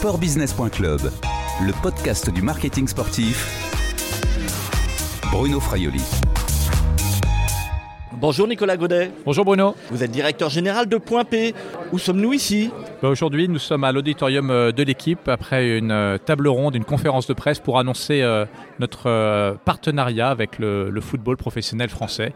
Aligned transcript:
Sportbusiness.club, 0.00 1.12
le 1.60 1.82
podcast 1.82 2.30
du 2.30 2.40
marketing 2.40 2.88
sportif. 2.88 3.46
Bruno 5.30 5.60
Fraioli. 5.60 6.00
Bonjour 8.14 8.48
Nicolas 8.48 8.78
Godet. 8.78 9.12
Bonjour 9.26 9.44
Bruno. 9.44 9.74
Vous 9.90 10.02
êtes 10.02 10.10
directeur 10.10 10.48
général 10.48 10.88
de 10.88 10.96
Point 10.96 11.24
P. 11.24 11.54
Où 11.92 11.98
sommes-nous 11.98 12.32
ici? 12.32 12.70
Bah, 13.02 13.10
Aujourd'hui, 13.10 13.46
nous 13.46 13.58
sommes 13.58 13.84
à 13.84 13.92
l'auditorium 13.92 14.50
euh, 14.50 14.72
de 14.72 14.82
l'équipe 14.82 15.28
après 15.28 15.76
une 15.76 15.90
euh, 15.90 16.16
table 16.16 16.48
ronde, 16.48 16.74
une 16.76 16.86
conférence 16.86 17.26
de 17.26 17.34
presse 17.34 17.58
pour 17.58 17.78
annoncer 17.78 18.22
euh, 18.22 18.46
notre 18.78 19.58
partenariat 19.66 20.30
avec 20.30 20.58
le 20.58 21.00
football 21.02 21.36
professionnel 21.36 21.90
français 21.90 22.32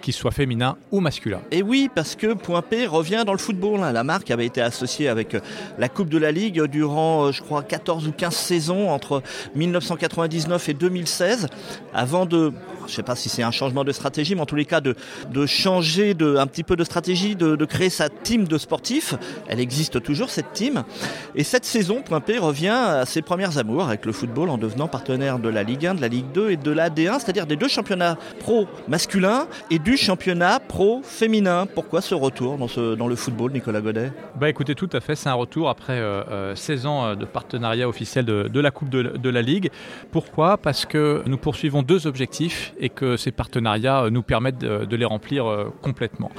qu'il 0.00 0.14
soit 0.14 0.30
féminin 0.30 0.76
ou 0.90 1.00
masculin. 1.00 1.40
Et 1.50 1.62
oui, 1.62 1.88
parce 1.94 2.16
que 2.16 2.34
Point 2.34 2.62
P 2.62 2.86
revient 2.86 3.22
dans 3.26 3.32
le 3.32 3.38
football. 3.38 3.80
Hein. 3.82 3.92
La 3.92 4.04
marque 4.04 4.30
avait 4.30 4.46
été 4.46 4.60
associée 4.60 5.08
avec 5.08 5.34
euh, 5.34 5.40
la 5.78 5.88
Coupe 5.88 6.08
de 6.08 6.18
la 6.18 6.32
Ligue 6.32 6.62
durant, 6.64 7.26
euh, 7.26 7.32
je 7.32 7.42
crois, 7.42 7.62
14 7.62 8.08
ou 8.08 8.12
15 8.12 8.34
saisons 8.34 8.90
entre 8.90 9.22
1999 9.54 10.68
et 10.68 10.74
2016, 10.74 11.48
avant 11.94 12.26
de, 12.26 12.52
je 12.86 12.92
ne 12.92 12.96
sais 12.96 13.02
pas 13.02 13.16
si 13.16 13.28
c'est 13.28 13.42
un 13.42 13.50
changement 13.50 13.84
de 13.84 13.92
stratégie, 13.92 14.34
mais 14.34 14.40
en 14.40 14.46
tous 14.46 14.56
les 14.56 14.64
cas 14.64 14.80
de, 14.80 14.94
de 15.30 15.46
changer 15.46 16.14
de, 16.14 16.36
un 16.36 16.46
petit 16.46 16.64
peu 16.64 16.76
de 16.76 16.84
stratégie, 16.84 17.36
de, 17.36 17.56
de 17.56 17.64
créer 17.64 17.90
sa 17.90 18.08
team 18.08 18.46
de 18.46 18.58
sportifs. 18.58 19.14
Elle 19.48 19.60
existe 19.60 20.02
toujours, 20.02 20.30
cette 20.30 20.52
team. 20.52 20.84
Et 21.34 21.44
cette 21.44 21.64
saison, 21.64 22.02
Point 22.02 22.20
P 22.20 22.38
revient 22.38 22.68
à 22.68 23.06
ses 23.06 23.22
premières 23.22 23.58
amours 23.58 23.86
avec 23.86 24.06
le 24.06 24.12
football 24.12 24.50
en 24.50 24.58
devenant 24.58 24.88
partenaire 24.88 25.38
de 25.38 25.48
la 25.48 25.62
Ligue 25.62 25.86
1, 25.86 25.94
de 25.94 26.00
la 26.00 26.08
Ligue 26.08 26.32
2 26.32 26.50
et 26.50 26.56
de 26.56 26.70
la 26.70 26.90
D1, 26.90 27.20
c'est-à-dire 27.20 27.46
des 27.46 27.56
deux 27.56 27.68
championnats 27.68 28.16
pro 28.40 28.66
masculins 28.88 29.46
et 29.70 29.78
du 29.78 29.89
championnat 29.96 30.60
pro 30.60 31.00
féminin. 31.02 31.66
Pourquoi 31.66 32.00
ce 32.00 32.14
retour 32.14 32.58
dans, 32.58 32.68
ce, 32.68 32.94
dans 32.94 33.08
le 33.08 33.16
football, 33.16 33.52
Nicolas 33.52 33.80
Godet? 33.80 34.12
Bah 34.38 34.48
écoutez, 34.48 34.74
tout 34.74 34.88
à 34.92 35.00
fait, 35.00 35.14
c'est 35.14 35.28
un 35.28 35.34
retour 35.34 35.68
après 35.68 35.96
16 35.96 36.00
euh, 36.00 36.88
euh, 36.88 36.88
ans 36.88 37.06
euh, 37.06 37.14
de 37.14 37.24
partenariat 37.24 37.88
officiel 37.88 38.24
de, 38.24 38.60
la 38.60 38.70
Coupe 38.70 38.88
de, 38.90 39.28
la 39.28 39.42
Ligue. 39.42 39.70
Pourquoi? 40.10 40.56
Parce 40.56 40.86
que 40.86 41.22
nous 41.26 41.38
poursuivons 41.38 41.82
deux 41.82 42.06
objectifs 42.06 42.74
et 42.78 42.88
que 42.88 43.16
ces 43.16 43.32
partenariats 43.32 44.08
nous 44.10 44.22
permettent 44.22 44.58
de, 44.58 44.96
les 44.96 45.04
remplir 45.04 45.66
complètement. 45.82 46.30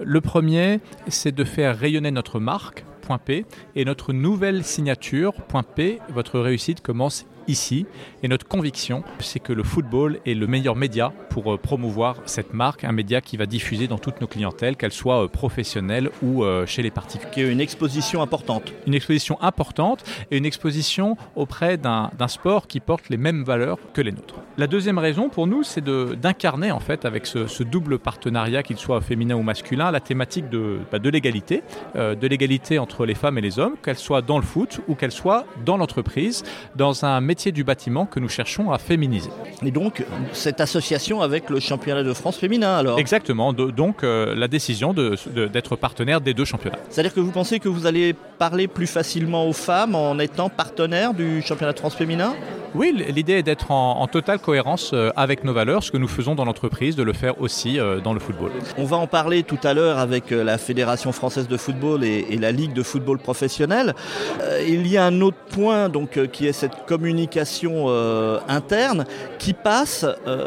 Le 0.00 0.20
premier, 0.20 0.80
c'est 1.08 1.34
de 1.34 1.44
faire 1.44 1.76
rayonner 1.76 2.10
notre 2.10 2.38
marque, 2.38 2.84
Point 3.02 3.18
P, 3.18 3.44
et 3.76 3.84
notre 3.84 4.12
nouvelle 4.12 4.64
signature, 4.64 5.34
Point 5.34 5.62
P, 5.62 6.00
votre 6.10 6.38
réussite 6.40 6.80
commence 6.80 7.26
ici. 7.48 7.86
Et 8.22 8.28
notre 8.28 8.46
conviction, 8.46 9.04
c'est 9.18 9.40
que 9.40 9.52
le 9.52 9.62
football 9.62 10.18
est 10.26 10.34
le 10.34 10.46
meilleur 10.46 10.76
média 10.76 11.12
pour 11.28 11.52
euh, 11.52 11.58
promouvoir 11.58 12.16
cette 12.26 12.54
marque, 12.54 12.84
un 12.84 12.92
média 12.92 13.20
qui 13.20 13.36
va 13.36 13.46
diffuser 13.46 13.86
dans 13.86 13.98
toutes 13.98 14.20
nos 14.20 14.26
clientèles, 14.26 14.76
qu'elles 14.76 14.92
soient 14.92 15.24
euh, 15.24 15.28
professionnelles 15.28 16.10
ou 16.22 16.44
euh, 16.44 16.64
chez 16.66 16.82
les 16.82 16.90
particuliers. 16.90 17.50
Une 17.50 17.60
exposition 17.60 18.22
importante. 18.22 18.72
Une 18.86 18.94
exposition 18.94 19.40
importante 19.42 20.04
et 20.30 20.38
une 20.38 20.46
exposition 20.46 21.16
auprès 21.36 21.76
d'un 21.76 22.10
sport 22.28 22.66
qui 22.66 22.80
porte 22.80 23.08
les 23.10 23.16
mêmes 23.16 23.44
valeurs 23.44 23.78
que 23.92 24.00
les 24.00 24.12
nôtres. 24.12 24.36
La 24.56 24.66
deuxième 24.66 24.98
raison 24.98 25.28
pour 25.28 25.46
nous, 25.46 25.62
c'est 25.62 25.84
d'incarner 25.84 26.70
en 26.70 26.80
fait 26.80 27.04
avec 27.04 27.26
ce, 27.26 27.62
double 27.62 27.98
partenariat, 27.98 28.62
qu'il 28.62 28.76
soit 28.78 29.00
féminin 29.00 29.34
ou 29.34 29.42
masculin, 29.42 29.90
la 29.90 30.00
thématique 30.00 30.48
de, 30.48 30.78
bah, 30.92 30.98
de 30.98 31.10
l'égalité, 31.10 31.62
de 31.94 32.26
l'égalité 32.26 32.78
entre 32.78 33.04
les 33.04 33.14
femmes 33.14 33.38
et 33.38 33.40
les 33.40 33.58
hommes, 33.58 33.74
qu'elle 33.82 33.98
soit 33.98 34.22
dans 34.22 34.38
le 34.38 34.44
foot 34.44 34.80
ou 34.88 34.94
qu'elle 34.94 35.12
soit 35.12 35.44
dans 35.64 35.76
l'entreprise, 35.76 36.44
dans 36.76 37.04
un 37.04 37.20
média 37.20 37.33
du 37.34 37.64
bâtiment 37.64 38.06
que 38.06 38.20
nous 38.20 38.28
cherchons 38.28 38.70
à 38.70 38.78
féminiser. 38.78 39.30
Et 39.64 39.70
donc, 39.70 40.04
cette 40.32 40.60
association 40.60 41.20
avec 41.20 41.50
le 41.50 41.60
championnat 41.60 42.02
de 42.02 42.12
France 42.12 42.36
féminin, 42.36 42.76
alors 42.76 42.98
Exactement, 42.98 43.52
donc 43.52 44.04
euh, 44.04 44.34
la 44.34 44.48
décision 44.48 44.94
d'être 44.94 45.76
partenaire 45.76 46.20
des 46.20 46.34
deux 46.34 46.44
championnats. 46.44 46.78
C'est-à-dire 46.90 47.14
que 47.14 47.20
vous 47.20 47.32
pensez 47.32 47.58
que 47.58 47.68
vous 47.68 47.86
allez 47.86 48.14
parler 48.38 48.68
plus 48.68 48.86
facilement 48.86 49.48
aux 49.48 49.52
femmes 49.52 49.94
en 49.94 50.18
étant 50.18 50.48
partenaire 50.48 51.14
du 51.14 51.42
championnat 51.42 51.72
de 51.72 51.78
France 51.78 51.94
féminin? 51.94 52.34
Oui, 52.74 52.92
l'idée 53.08 53.34
est 53.34 53.42
d'être 53.44 53.70
en, 53.70 54.06
totale 54.08 54.40
cohérence 54.40 54.90
euh, 54.92 55.10
avec 55.14 55.44
nos 55.44 55.52
valeurs, 55.52 55.84
ce 55.84 55.92
que 55.92 55.96
nous 55.96 56.08
faisons 56.08 56.34
dans 56.34 56.44
l'entreprise, 56.44 56.96
de 56.96 57.04
le 57.04 57.12
faire 57.12 57.40
aussi 57.40 57.78
euh, 57.78 58.00
dans 58.00 58.12
le 58.12 58.18
football. 58.18 58.50
On 58.76 58.84
va 58.84 58.96
en 58.96 59.06
parler 59.06 59.44
tout 59.44 59.60
à 59.62 59.74
l'heure 59.74 59.98
avec 59.98 60.30
la 60.30 60.58
Fédération 60.58 61.12
française 61.12 61.46
de 61.46 61.56
football 61.56 62.04
et, 62.04 62.36
la 62.36 62.50
Ligue 62.50 62.72
de 62.72 62.82
football 62.82 63.18
professionnel. 63.18 63.94
il 64.66 64.86
y 64.88 64.96
a 64.96 65.06
un 65.06 65.20
autre 65.20 65.36
point 65.50 65.88
donc, 65.88 66.18
qui 66.32 66.48
est 66.48 66.52
cette 66.52 66.84
communication 66.86 67.23
interne 68.48 69.04
qui 69.38 69.52
passe, 69.52 70.06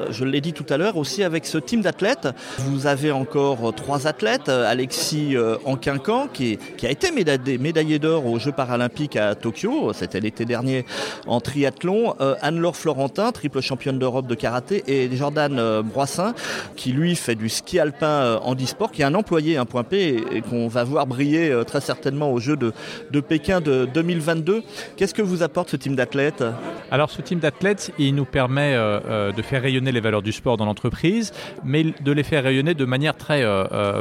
je 0.10 0.26
l'ai 0.26 0.42
dit 0.42 0.54
tout 0.54 0.66
à 0.70 0.78
l'heure, 0.78 0.98
aussi 0.98 1.24
avec 1.24 1.46
ce 1.46 1.58
team 1.58 1.82
d'athlètes. 1.82 2.28
Vous 2.60 2.88
avez 2.88 3.12
encore 3.12 3.74
trois 3.76 4.08
athlètes, 4.08 4.50
Alexis 4.50 5.36
Anquincan 5.66 6.28
qui, 6.32 6.58
qui 6.78 6.88
a 6.88 6.92
été 6.92 7.12
médaillé 7.12 8.00
d'or 8.00 8.26
aux 8.26 8.40
Jeux 8.40 8.52
paralympiques 8.52 9.16
à 9.16 9.36
Tokyo, 9.36 9.94
c'était 9.94 10.20
l'été 10.20 10.46
dernier 10.46 10.86
en 11.26 11.40
triathlon. 11.40 12.16
Euh, 12.22 12.36
Anne-Laure 12.42 12.76
Florentin, 12.76 13.32
triple 13.32 13.62
championne 13.62 14.00
d'Europe 14.00 14.28
de 14.28 14.36
karaté, 14.36 14.84
et 14.88 15.16
Jordan 15.16 15.58
euh, 15.60 15.82
Broissin, 15.82 16.34
qui 16.76 16.92
lui 16.92 17.16
fait 17.16 17.36
du 17.36 17.50
ski 17.50 17.80
alpin 17.80 18.08
euh, 18.08 18.40
handisport, 18.44 18.92
qui 18.92 19.02
est 19.02 19.06
un 19.06 19.14
employé, 19.14 19.58
un 19.58 19.66
point 19.66 19.84
P, 19.84 20.24
et, 20.32 20.42
qu'on 20.42 20.68
va 20.68 20.84
voir 20.84 21.08
briller 21.08 21.62
très 21.66 21.82
certainement 21.82 22.32
aux 22.32 22.40
Jeux 22.40 22.58
de, 22.58 22.74
de 23.12 23.20
Pékin 23.20 23.62
de 23.62 23.88
2022. 23.94 24.64
Qu'est-ce 24.96 25.14
que 25.14 25.22
vous 25.22 25.44
apporte 25.44 25.70
ce 25.70 25.76
team 25.76 25.96
d'athlètes? 25.96 26.44
Alors 26.92 27.10
ce 27.10 27.22
team 27.22 27.40
d'athlètes, 27.40 27.92
il 28.00 28.16
nous 28.16 28.26
permet 28.26 28.74
de 28.74 29.42
faire 29.42 29.62
rayonner 29.62 29.92
les 29.92 30.00
valeurs 30.00 30.22
du 30.22 30.32
sport 30.32 30.58
dans 30.58 30.66
l'entreprise, 30.66 31.34
mais 31.64 31.84
de 31.84 32.12
les 32.12 32.24
faire 32.24 32.44
rayonner 32.44 32.74
de 32.74 32.86
manière 32.86 33.16
très 33.16 33.44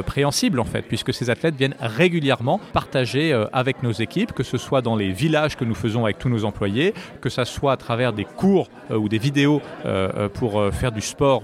préhensible 0.05 0.59
en 0.59 0.65
fait, 0.65 0.83
puisque 0.83 1.13
ces 1.13 1.29
athlètes 1.29 1.55
viennent 1.55 1.75
régulièrement 1.79 2.61
partager 2.73 3.33
avec 3.51 3.83
nos 3.83 3.91
équipes, 3.91 4.31
que 4.31 4.43
ce 4.43 4.57
soit 4.57 4.81
dans 4.81 4.95
les 4.95 5.11
villages 5.11 5.57
que 5.57 5.65
nous 5.65 5.75
faisons 5.75 6.05
avec 6.05 6.17
tous 6.17 6.29
nos 6.29 6.45
employés, 6.45 6.93
que 7.21 7.29
ce 7.29 7.43
soit 7.43 7.73
à 7.73 7.77
travers 7.77 8.13
des 8.13 8.25
cours 8.25 8.69
euh, 8.91 8.97
ou 8.97 9.09
des 9.09 9.17
vidéos 9.17 9.61
euh, 9.85 10.09
euh, 10.15 10.29
pour 10.29 10.63
faire 10.73 10.91
du 10.91 11.01
sport 11.01 11.43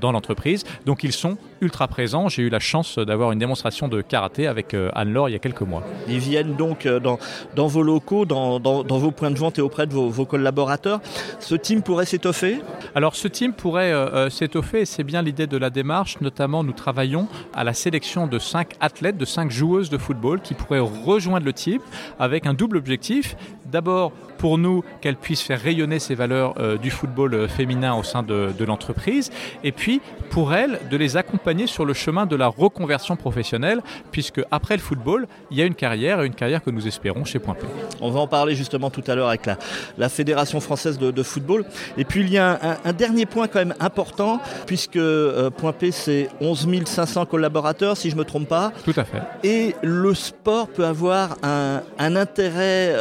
dans 0.00 0.12
l'entreprise. 0.12 0.64
Donc 0.84 1.04
ils 1.04 1.12
sont 1.12 1.38
ultra 1.60 1.88
présents. 1.88 2.28
J'ai 2.28 2.42
eu 2.42 2.48
la 2.48 2.58
chance 2.58 2.98
d'avoir 2.98 3.32
une 3.32 3.38
démonstration 3.38 3.88
de 3.88 4.00
karaté 4.02 4.46
avec 4.46 4.74
Anne-Laure 4.94 5.28
il 5.28 5.32
y 5.32 5.36
a 5.36 5.38
quelques 5.38 5.62
mois. 5.62 5.82
Ils 6.08 6.18
viennent 6.18 6.56
donc 6.56 6.86
dans, 6.86 7.18
dans 7.54 7.66
vos 7.66 7.82
locaux, 7.82 8.24
dans, 8.24 8.60
dans, 8.60 8.82
vos 8.84 9.10
points 9.10 9.30
de 9.30 9.38
vente 9.38 9.58
et 9.58 9.62
auprès 9.62 9.86
de 9.86 9.92
vos, 9.92 10.08
vos 10.08 10.24
collaborateurs. 10.24 11.00
Ce 11.40 11.54
team 11.54 11.82
pourrait 11.82 12.06
s'étoffer? 12.06 12.60
Alors 12.94 13.16
ce 13.16 13.28
team 13.28 13.52
pourrait 13.52 13.92
s'étoffer 14.30 14.80
et 14.80 14.84
c'est 14.84 15.04
bien 15.04 15.22
l'idée 15.22 15.46
de 15.46 15.56
la 15.56 15.70
démarche. 15.70 16.20
Notamment, 16.20 16.64
nous 16.64 16.72
travaillons 16.72 17.28
à 17.54 17.64
la 17.64 17.74
sélection 17.74 18.26
de 18.26 18.38
cinq 18.38 18.74
athlètes, 18.80 19.16
de 19.16 19.24
cinq 19.24 19.50
joueuses 19.50 19.90
de 19.90 19.98
football 19.98 20.40
qui 20.40 20.54
pourraient 20.54 20.80
rejoindre 20.80 21.46
le 21.46 21.52
team 21.52 21.80
avec 22.18 22.46
un 22.46 22.54
double 22.54 22.76
objectif. 22.76 23.36
D'abord, 23.70 24.12
pour 24.36 24.58
nous, 24.58 24.84
qu'elles 25.00 25.16
puissent 25.16 25.42
faire 25.42 25.60
rayonner 25.60 25.98
ces 25.98 26.14
valeurs 26.14 26.54
euh, 26.58 26.76
du 26.76 26.90
football 26.90 27.34
euh, 27.34 27.48
féminin 27.48 27.94
au 27.94 28.02
sein 28.02 28.22
de, 28.22 28.52
l'entreprise, 28.64 29.30
et 29.64 29.72
puis 29.72 30.00
pour 30.30 30.54
elles, 30.54 30.80
de 30.90 30.96
les 30.96 31.16
accompagner 31.16 31.66
sur 31.66 31.84
le 31.84 31.94
chemin 31.94 32.26
de 32.26 32.36
la 32.36 32.48
reconversion 32.48 33.16
professionnelle, 33.16 33.80
puisque 34.10 34.42
après 34.50 34.76
le 34.76 34.82
football, 34.82 35.26
il 35.50 35.56
y 35.56 35.62
a 35.62 35.64
une 35.64 35.74
carrière, 35.74 36.20
et 36.20 36.26
une 36.26 36.34
carrière 36.34 36.62
que 36.62 36.70
nous 36.70 36.86
espérons 36.86 37.24
chez 37.24 37.38
Point 37.38 37.54
P. 37.54 37.66
On 38.00 38.10
va 38.10 38.20
en 38.20 38.26
parler 38.26 38.54
justement 38.54 38.90
tout 38.90 39.04
à 39.06 39.14
l'heure 39.14 39.28
avec 39.28 39.46
la, 39.46 39.56
la, 39.98 40.08
Fédération 40.08 40.60
française 40.60 40.98
de, 40.98 41.22
football. 41.22 41.64
Et 41.96 42.04
puis 42.04 42.20
il 42.20 42.30
y 42.30 42.38
a 42.38 42.78
un, 42.84 42.92
dernier 42.92 43.26
point 43.26 43.48
quand 43.48 43.58
même 43.58 43.74
important, 43.80 44.40
puisque 44.66 44.96
euh, 44.96 45.50
Point 45.50 45.72
P, 45.72 45.90
c'est 45.90 46.28
11 46.40 46.66
500 46.84 47.26
collaborateurs, 47.26 47.96
si 47.96 48.10
je 48.10 48.14
ne 48.14 48.20
me 48.20 48.24
trompe 48.24 48.48
pas. 48.48 48.72
Tout 48.84 48.94
à 48.96 49.04
fait. 49.04 49.22
Et 49.44 49.74
le 49.82 50.14
sport 50.14 50.68
peut 50.68 50.84
avoir 50.84 51.36
un, 51.42 51.82
intérêt 51.98 52.94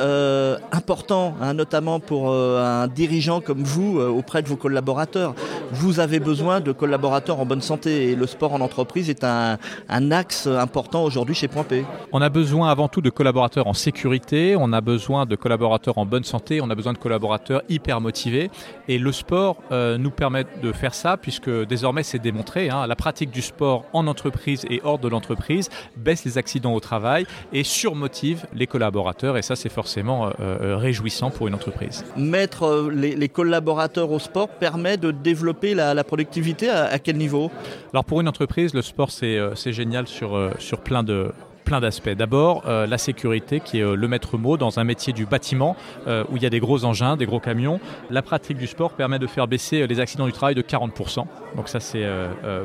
important 0.71 1.25
Hein, 1.41 1.53
notamment 1.53 1.99
pour 1.99 2.31
euh, 2.31 2.63
un 2.63 2.87
dirigeant 2.87 3.41
comme 3.41 3.63
vous 3.63 3.99
euh, 3.99 4.07
auprès 4.09 4.41
de 4.41 4.47
vos 4.47 4.55
collaborateurs. 4.55 5.33
Vous 5.71 5.99
avez 5.99 6.19
besoin 6.19 6.59
de 6.61 6.71
collaborateurs 6.71 7.39
en 7.39 7.45
bonne 7.45 7.61
santé 7.61 8.11
et 8.11 8.15
le 8.15 8.27
sport 8.27 8.53
en 8.53 8.61
entreprise 8.61 9.09
est 9.09 9.23
un, 9.23 9.57
axe 9.89 10.47
important 10.47 11.03
aujourd'hui 11.03 11.35
chez 11.35 11.47
Point 11.47 11.63
P. 11.63 11.85
On 12.11 12.21
a 12.21 12.29
besoin 12.29 12.69
avant 12.69 12.87
tout 12.87 13.01
de 13.01 13.09
collaborateurs 13.09 13.67
en 13.67 13.73
sécurité, 13.73 14.55
on 14.57 14.71
a 14.71 14.81
besoin 14.81 15.25
de 15.25 15.35
collaborateurs 15.35 15.97
en 15.97 16.05
bonne 16.05 16.23
santé, 16.23 16.61
on 16.61 16.69
a 16.69 16.75
besoin 16.75 16.93
de 16.93 16.97
collaborateurs 16.97 17.61
hyper 17.69 18.01
motivés 18.01 18.49
et 18.87 18.97
le 18.97 19.11
sport 19.11 19.57
euh, 19.71 19.97
nous 19.97 20.11
permet 20.11 20.45
de 20.61 20.71
faire 20.71 20.93
ça 20.93 21.17
puisque 21.17 21.49
désormais 21.49 22.03
c'est 22.03 22.19
démontré, 22.19 22.69
hein, 22.69 22.87
la 22.87 22.95
pratique 22.95 23.31
du 23.31 23.41
sport 23.41 23.85
en 23.93 24.07
entreprise 24.07 24.65
et 24.69 24.81
hors 24.83 24.99
de 24.99 25.07
l'entreprise 25.07 25.69
baisse 25.97 26.23
les 26.25 26.37
accidents 26.37 26.73
au 26.73 26.79
travail 26.79 27.25
et 27.51 27.63
surmotive 27.63 28.45
les 28.53 28.67
collaborateurs 28.67 29.37
et 29.37 29.41
ça 29.41 29.55
c'est 29.55 29.69
forcément 29.69 30.29
réjouissant 30.75 31.29
pour 31.29 31.47
une 31.47 31.53
entreprise. 31.55 32.05
Mettre 32.17 32.63
euh, 32.63 32.91
les, 32.91 33.29
collaborateurs 33.29 34.11
au 34.11 34.19
sport 34.19 34.47
permet 34.49 34.97
de 34.97 35.11
développer 35.11 35.73
la, 35.73 36.03
productivité 36.03 36.69
à, 36.69 36.99
quel 36.99 37.17
niveau? 37.17 37.51
Alors 37.91 38.05
pour 38.05 38.21
une 38.21 38.27
entreprise, 38.27 38.73
le 38.73 38.81
sport 38.81 39.11
c'est 39.11 39.37
euh, 39.37 39.55
génial 39.55 40.07
sur, 40.07 40.35
euh, 40.35 40.51
sur 40.59 40.79
plein 40.79 41.03
de 41.03 41.31
plein 41.65 41.81
d'aspects. 41.81 42.09
D'abord, 42.09 42.63
la 42.65 42.97
sécurité 42.97 43.59
qui 43.59 43.79
est 43.79 43.95
le 43.95 44.07
maître 44.07 44.37
mot 44.37 44.57
dans 44.57 44.79
un 44.79 44.83
métier 44.83 45.13
du 45.13 45.25
bâtiment 45.25 45.75
où 46.07 46.37
il 46.37 46.43
y 46.43 46.45
a 46.45 46.49
des 46.49 46.59
gros 46.59 46.85
engins, 46.85 47.17
des 47.17 47.25
gros 47.25 47.39
camions. 47.39 47.79
La 48.09 48.21
pratique 48.21 48.57
du 48.57 48.67
sport 48.67 48.91
permet 48.91 49.19
de 49.19 49.27
faire 49.27 49.47
baisser 49.47 49.87
les 49.87 49.99
accidents 49.99 50.25
du 50.25 50.31
travail 50.31 50.55
de 50.55 50.61
40%. 50.61 51.25
Donc 51.55 51.69
ça, 51.69 51.79
c'est 51.79 52.05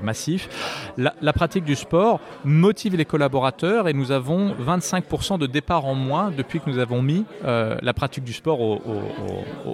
massif. 0.03 0.49
La, 0.97 1.33
pratique 1.33 1.65
du 1.65 1.75
sport 1.75 2.21
motive 2.45 2.97
les 2.97 3.05
collaborateurs 3.05 3.89
et 3.89 3.93
nous 3.93 4.13
avons 4.13 4.55
25% 4.55 5.39
de 5.39 5.47
départ 5.47 5.87
en 5.87 5.95
moins 5.95 6.31
depuis 6.31 6.61
que 6.61 6.69
nous 6.69 6.79
avons 6.79 7.03
mis 7.03 7.25
la 7.43 7.93
pratique 7.95 8.25
du 8.25 8.33
sport 8.33 8.61
au, 8.61 8.81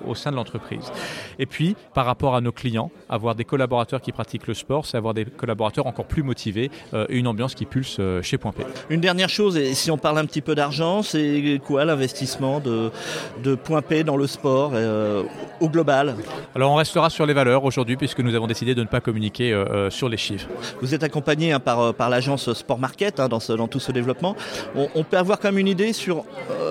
au 0.06 0.14
sein 0.14 0.30
de 0.30 0.36
l'entreprise. 0.36 0.92
Et 1.38 1.46
puis, 1.46 1.76
par 1.94 2.06
rapport 2.06 2.34
à 2.34 2.40
nos 2.40 2.52
clients, 2.52 2.90
avoir 3.08 3.34
des 3.34 3.44
collaborateurs 3.44 4.00
qui 4.00 4.12
pratiquent 4.12 4.46
le 4.46 4.54
sport, 4.54 4.86
c'est 4.86 4.96
avoir 4.96 5.14
des 5.14 5.24
collaborateurs 5.24 5.86
encore 5.86 6.06
plus 6.06 6.22
motivés 6.22 6.70
euh, 6.94 7.06
et 7.08 7.16
une 7.16 7.26
ambiance 7.26 7.54
qui 7.54 7.66
pulse 7.66 7.96
euh, 7.98 8.22
chez 8.22 8.38
Point 8.38 8.52
P. 8.52 8.64
Une 8.90 9.00
dernière 9.00 9.15
chose, 9.28 9.56
et 9.56 9.74
si 9.74 9.90
on 9.90 9.98
parle 9.98 10.18
un 10.18 10.26
petit 10.26 10.42
peu 10.42 10.54
d'argent, 10.54 11.02
c'est 11.02 11.60
quoi 11.66 11.84
l'investissement 11.84 12.60
de, 12.60 12.90
de 13.42 13.54
Point 13.54 13.82
P 13.82 14.04
dans 14.04 14.16
le 14.16 14.26
sport 14.26 14.72
euh, 14.74 15.22
au 15.60 15.68
global? 15.68 16.14
Alors 16.54 16.72
on 16.72 16.76
restera 16.76 17.08
sur 17.10 17.26
les 17.26 17.34
valeurs 17.34 17.64
aujourd'hui 17.64 17.96
puisque 17.96 18.20
nous 18.20 18.34
avons 18.34 18.46
décidé 18.46 18.74
de 18.74 18.82
ne 18.82 18.86
pas 18.86 19.00
communiquer 19.00 19.64
sur 19.90 20.08
les 20.08 20.16
chiffres. 20.16 20.48
Vous 20.82 20.94
êtes 20.94 21.02
accompagné 21.02 21.52
hein, 21.52 21.60
par, 21.60 21.94
par 21.94 22.10
l'agence 22.10 22.52
Sport 22.52 22.78
Market 22.78 23.18
hein, 23.20 23.28
dans, 23.28 23.40
ce, 23.40 23.52
dans 23.52 23.68
tout 23.68 23.80
ce 23.80 23.92
développement. 23.92 24.36
On, 24.74 24.88
on, 24.94 25.04
peut 25.04 25.18
avoir 25.18 25.38
quand 25.38 25.48
même 25.48 25.58
une 25.58 25.68
idée 25.68 25.92
sur 25.92 26.24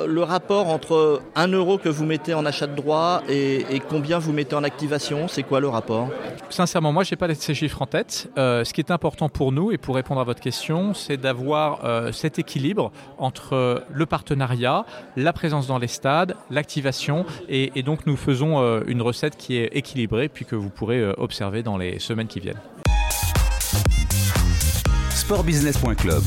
le 0.07 0.23
rapport 0.23 0.67
entre 0.67 1.21
un 1.35 1.47
euro 1.47 1.77
que 1.77 1.89
vous 1.89 2.05
mettez 2.05 2.33
en 2.33 2.45
achat 2.45 2.67
de 2.67 2.75
droit 2.75 3.21
et, 3.27 3.65
et 3.71 3.79
combien 3.79 4.19
vous 4.19 4.33
mettez 4.33 4.55
en 4.55 4.63
activation? 4.63 5.27
C'est 5.27 5.43
quoi 5.43 5.59
le 5.59 5.67
rapport? 5.67 6.09
Sincèrement, 6.49 6.91
moi, 6.91 7.03
je 7.03 7.11
n'ai 7.11 7.17
pas 7.17 7.33
ces 7.33 7.55
chiffres 7.55 7.81
en 7.81 7.87
tête. 7.87 8.29
Euh, 8.37 8.63
ce 8.63 8.73
qui 8.73 8.81
est 8.81 8.91
important 8.91 9.29
pour 9.29 9.51
nous, 9.51 9.71
et 9.71 9.77
pour 9.77 9.95
répondre 9.95 10.21
à 10.21 10.23
votre 10.23 10.41
question, 10.41 10.93
c'est 10.93 11.17
d'avoir 11.17 11.83
euh, 11.83 12.11
équilibre 12.39 12.91
entre 13.17 13.83
le 13.91 14.05
partenariat, 14.05 14.85
la 15.15 15.33
présence 15.33 15.67
dans 15.67 15.77
les 15.77 15.87
stades, 15.87 16.35
l'activation. 16.49 17.25
Et, 17.49 17.83
donc, 17.83 18.05
nous 18.05 18.17
faisons 18.17 18.61
euh, 18.61 18.81
une 18.87 19.01
recette 19.01 19.37
qui 19.37 19.57
est 19.57 19.69
équilibrée, 19.73 20.29
puis 20.29 20.45
que 20.45 20.55
vous 20.55 20.69
pourrez 20.69 21.03
observer 21.17 21.63
dans 21.63 21.77
les 21.77 21.99
semaines 21.99 22.27
qui 22.27 22.39
viennent. 22.39 22.61
Sportbusiness.club, 25.11 26.23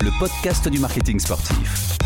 le 0.00 0.18
podcast 0.18 0.68
du 0.68 0.78
marketing 0.78 1.18
sportif. 1.20 1.98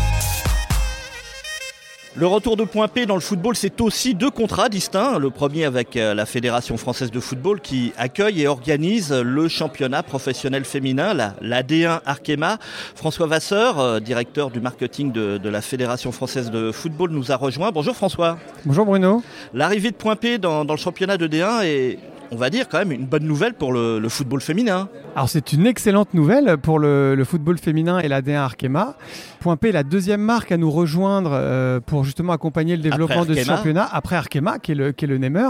Le 2.17 2.27
retour 2.27 2.55
de 2.55 2.63
point 2.63 2.87
P 2.87 3.05
dans 3.05 3.15
le 3.15 3.21
football, 3.21 3.57
c'est 3.57 3.81
aussi 3.81 4.15
deux 4.15 4.31
contrats 4.31 4.69
distincts. 4.69 5.19
Le 5.19 5.31
premier 5.31 5.65
avec 5.65 5.97
euh, 5.97 6.13
la 6.13 6.25
Fédération 6.25 6.77
française 6.77 7.11
de 7.11 7.19
football 7.19 7.59
qui 7.59 7.91
accueille 7.97 8.43
et 8.43 8.47
organise 8.47 9.11
le 9.11 9.49
championnat 9.49 10.01
professionnel 10.01 10.63
féminin, 10.63 11.13
la, 11.13 11.63
D1 11.63 11.99
Arkema. 12.05 12.57
François 12.95 13.27
Vasseur, 13.27 13.79
euh, 13.79 13.99
directeur 13.99 14.49
du 14.49 14.61
marketing 14.61 15.11
de, 15.11 15.49
la 15.49 15.59
Fédération 15.59 16.13
française 16.13 16.51
de 16.51 16.71
football, 16.71 17.09
nous 17.09 17.33
a 17.33 17.35
rejoint. 17.35 17.73
Bonjour 17.73 17.97
François. 17.97 18.37
Bonjour 18.63 18.85
Bruno. 18.85 19.21
L'arrivée 19.53 19.91
de 19.91 19.97
point 19.97 20.15
P 20.15 20.37
dans, 20.37 20.63
le 20.63 20.77
championnat 20.77 21.17
de 21.17 21.27
D1 21.27 21.65
est 21.65 21.99
on 22.35 22.37
va 22.37 22.49
dire 22.49 22.67
quand 22.67 22.79
même 22.79 22.91
une 22.91 23.05
bonne 23.05 23.23
nouvelle 23.23 23.53
pour 23.53 23.71
le, 23.71 24.05
football 24.09 24.41
féminin. 24.41 24.89
Alors 25.15 25.29
c'est 25.29 25.53
une 25.53 25.65
excellente 25.65 26.13
nouvelle 26.13 26.57
pour 26.57 26.79
le, 26.79 27.23
football 27.25 27.57
féminin 27.57 27.99
et 27.99 28.09
la 28.09 28.21
D1 28.21 28.35
Arkema. 28.35 28.97
Point 29.39 29.55
P 29.55 29.69
est 29.69 29.71
la 29.71 29.83
deuxième 29.83 30.21
marque 30.21 30.51
à 30.51 30.57
nous 30.57 30.69
rejoindre 30.69 31.31
euh, 31.33 31.79
pour 31.79 32.03
justement 32.03 32.33
accompagner 32.33 32.75
le 32.75 32.81
développement 32.81 33.23
de 33.23 33.33
ce 33.33 33.43
championnat 33.43 33.87
après 33.89 34.17
Arkema 34.17 34.59
qui 34.59 34.73
est 34.73 34.75
le, 34.75 34.91
qui 34.91 35.05
est 35.05 35.07
le 35.07 35.17
Nemer. 35.17 35.47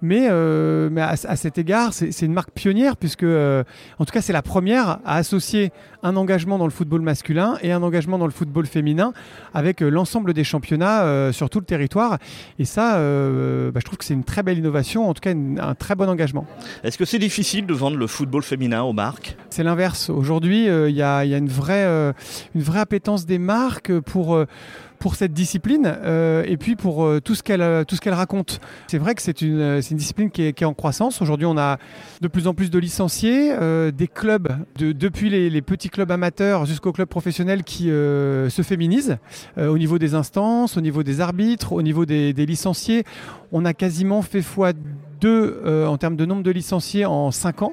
Mais, 0.00 0.28
euh, 0.30 0.88
mais 0.90 1.02
à, 1.02 1.16
cet 1.16 1.58
égard 1.58 1.92
c'est 1.92 2.22
une 2.22 2.32
marque 2.32 2.52
pionnière 2.52 2.96
puisque 2.96 3.24
euh, 3.24 3.62
en 3.98 4.06
tout 4.06 4.12
cas 4.12 4.22
c'est 4.22 4.32
la 4.32 4.42
première 4.42 5.00
à 5.04 5.16
associer 5.16 5.70
un 6.02 6.16
engagement 6.16 6.56
dans 6.56 6.66
le 6.66 6.72
football 6.72 7.02
masculin 7.02 7.58
et 7.62 7.72
un 7.72 7.82
engagement 7.82 8.18
dans 8.18 8.26
le 8.26 8.32
football 8.32 8.66
féminin 8.66 9.12
avec 9.52 9.82
l'ensemble 9.82 10.32
des 10.32 10.44
championnats 10.44 11.30
sur 11.32 11.48
tout 11.50 11.60
le 11.60 11.64
territoire. 11.64 12.18
Et 12.58 12.64
ça 12.64 12.94
bah, 12.94 13.80
je 13.80 13.84
trouve 13.84 13.98
que 13.98 14.04
c'est 14.04 14.14
une 14.14 14.24
très 14.24 14.42
belle 14.42 14.58
innovation, 14.58 15.08
en 15.08 15.14
tout 15.14 15.20
cas 15.20 15.30
un 15.32 15.74
très 15.74 15.94
bon 15.94 16.08
engagement. 16.08 16.21
Est-ce 16.84 16.98
que 16.98 17.04
c'est 17.04 17.18
difficile 17.18 17.66
de 17.66 17.74
vendre 17.74 17.96
le 17.96 18.06
football 18.06 18.42
féminin 18.42 18.82
aux 18.82 18.92
marques? 18.92 19.36
C'est 19.50 19.64
l'inverse. 19.64 20.08
Aujourd'hui, 20.08 20.68
euh, 20.68 20.88
il 20.88 20.96
y, 20.96 21.02
a, 21.02 21.24
une 21.24 21.48
vraie, 21.48 21.84
euh, 21.84 22.12
une 22.54 22.62
vraie 22.62 22.80
appétence 22.80 23.26
des 23.26 23.38
marques 23.38 23.98
pour 24.00 24.34
euh, 24.34 24.46
pour 24.98 25.16
cette 25.16 25.32
discipline 25.32 25.96
et 26.46 26.56
puis 26.56 26.76
pour 26.76 27.10
tout 27.24 27.34
ce 27.34 27.42
qu'elle 27.42 27.84
tout 27.86 27.96
ce 27.96 28.00
qu'elle 28.00 28.14
raconte. 28.14 28.60
C'est 28.86 28.98
vrai 28.98 29.16
que 29.16 29.22
c'est 29.22 29.42
une, 29.42 29.60
une, 29.60 29.96
discipline 29.96 30.30
qui 30.30 30.44
est, 30.44 30.52
qui 30.52 30.62
est 30.62 30.66
en 30.66 30.74
croissance. 30.74 31.20
Aujourd'hui, 31.20 31.44
on 31.44 31.58
a 31.58 31.78
de 32.20 32.28
plus 32.28 32.46
en 32.46 32.54
plus 32.54 32.70
de 32.70 32.78
licenciés, 32.78 33.52
des 33.92 34.06
clubs, 34.06 34.46
de, 34.78 34.92
depuis 34.92 35.28
les, 35.28 35.50
les, 35.50 35.60
petits 35.60 35.88
clubs 35.88 36.12
amateurs 36.12 36.66
jusqu'aux 36.66 36.92
clubs 36.92 37.08
professionnels 37.08 37.64
qui 37.64 37.86
se 37.86 38.62
féminisent 38.62 39.18
au 39.56 39.76
niveau 39.76 39.98
des 39.98 40.14
instances, 40.14 40.76
au 40.76 40.80
niveau 40.80 41.02
des 41.02 41.20
arbitres, 41.20 41.72
au 41.72 41.82
niveau 41.82 42.06
des, 42.06 42.32
des 42.32 42.46
licenciés. 42.46 43.02
On 43.50 43.64
a 43.64 43.74
quasiment 43.74 44.22
fait 44.22 44.40
foi 44.40 44.72
deux 45.22 45.60
euh, 45.64 45.86
en 45.86 45.96
termes 45.98 46.16
de 46.16 46.26
nombre 46.26 46.42
de 46.42 46.50
licenciés 46.50 47.06
en 47.06 47.30
5 47.30 47.62
ans. 47.62 47.72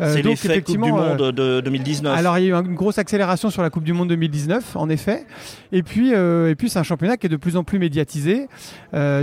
Euh, 0.00 0.12
c'est 0.12 0.22
l'effet 0.22 0.60
Coupe 0.62 0.74
du 0.74 0.78
Monde 0.78 1.32
de 1.32 1.60
2019. 1.60 2.18
Alors 2.18 2.38
il 2.38 2.46
y 2.46 2.52
a 2.52 2.58
eu 2.58 2.64
une 2.64 2.74
grosse 2.74 2.98
accélération 2.98 3.50
sur 3.50 3.62
la 3.62 3.70
Coupe 3.70 3.84
du 3.84 3.92
Monde 3.92 4.08
2019, 4.08 4.76
en 4.76 4.88
effet. 4.88 5.24
Et 5.70 5.84
puis, 5.84 6.12
euh, 6.12 6.50
et 6.50 6.56
puis 6.56 6.68
c'est 6.68 6.80
un 6.80 6.82
championnat 6.82 7.16
qui 7.16 7.26
est 7.26 7.30
de 7.30 7.36
plus 7.36 7.56
en 7.56 7.62
plus 7.62 7.78
médiatisé. 7.78 8.48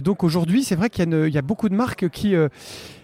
donc 0.03 0.23
aujourd'hui, 0.23 0.63
c'est 0.63 0.75
vrai 0.75 0.89
qu'il 0.89 1.13
y, 1.13 1.31
y, 1.31 1.37
a 1.37 1.41
beaucoup 1.41 1.67
de 1.69 1.75
marques 1.75 2.09
qui 2.09 2.33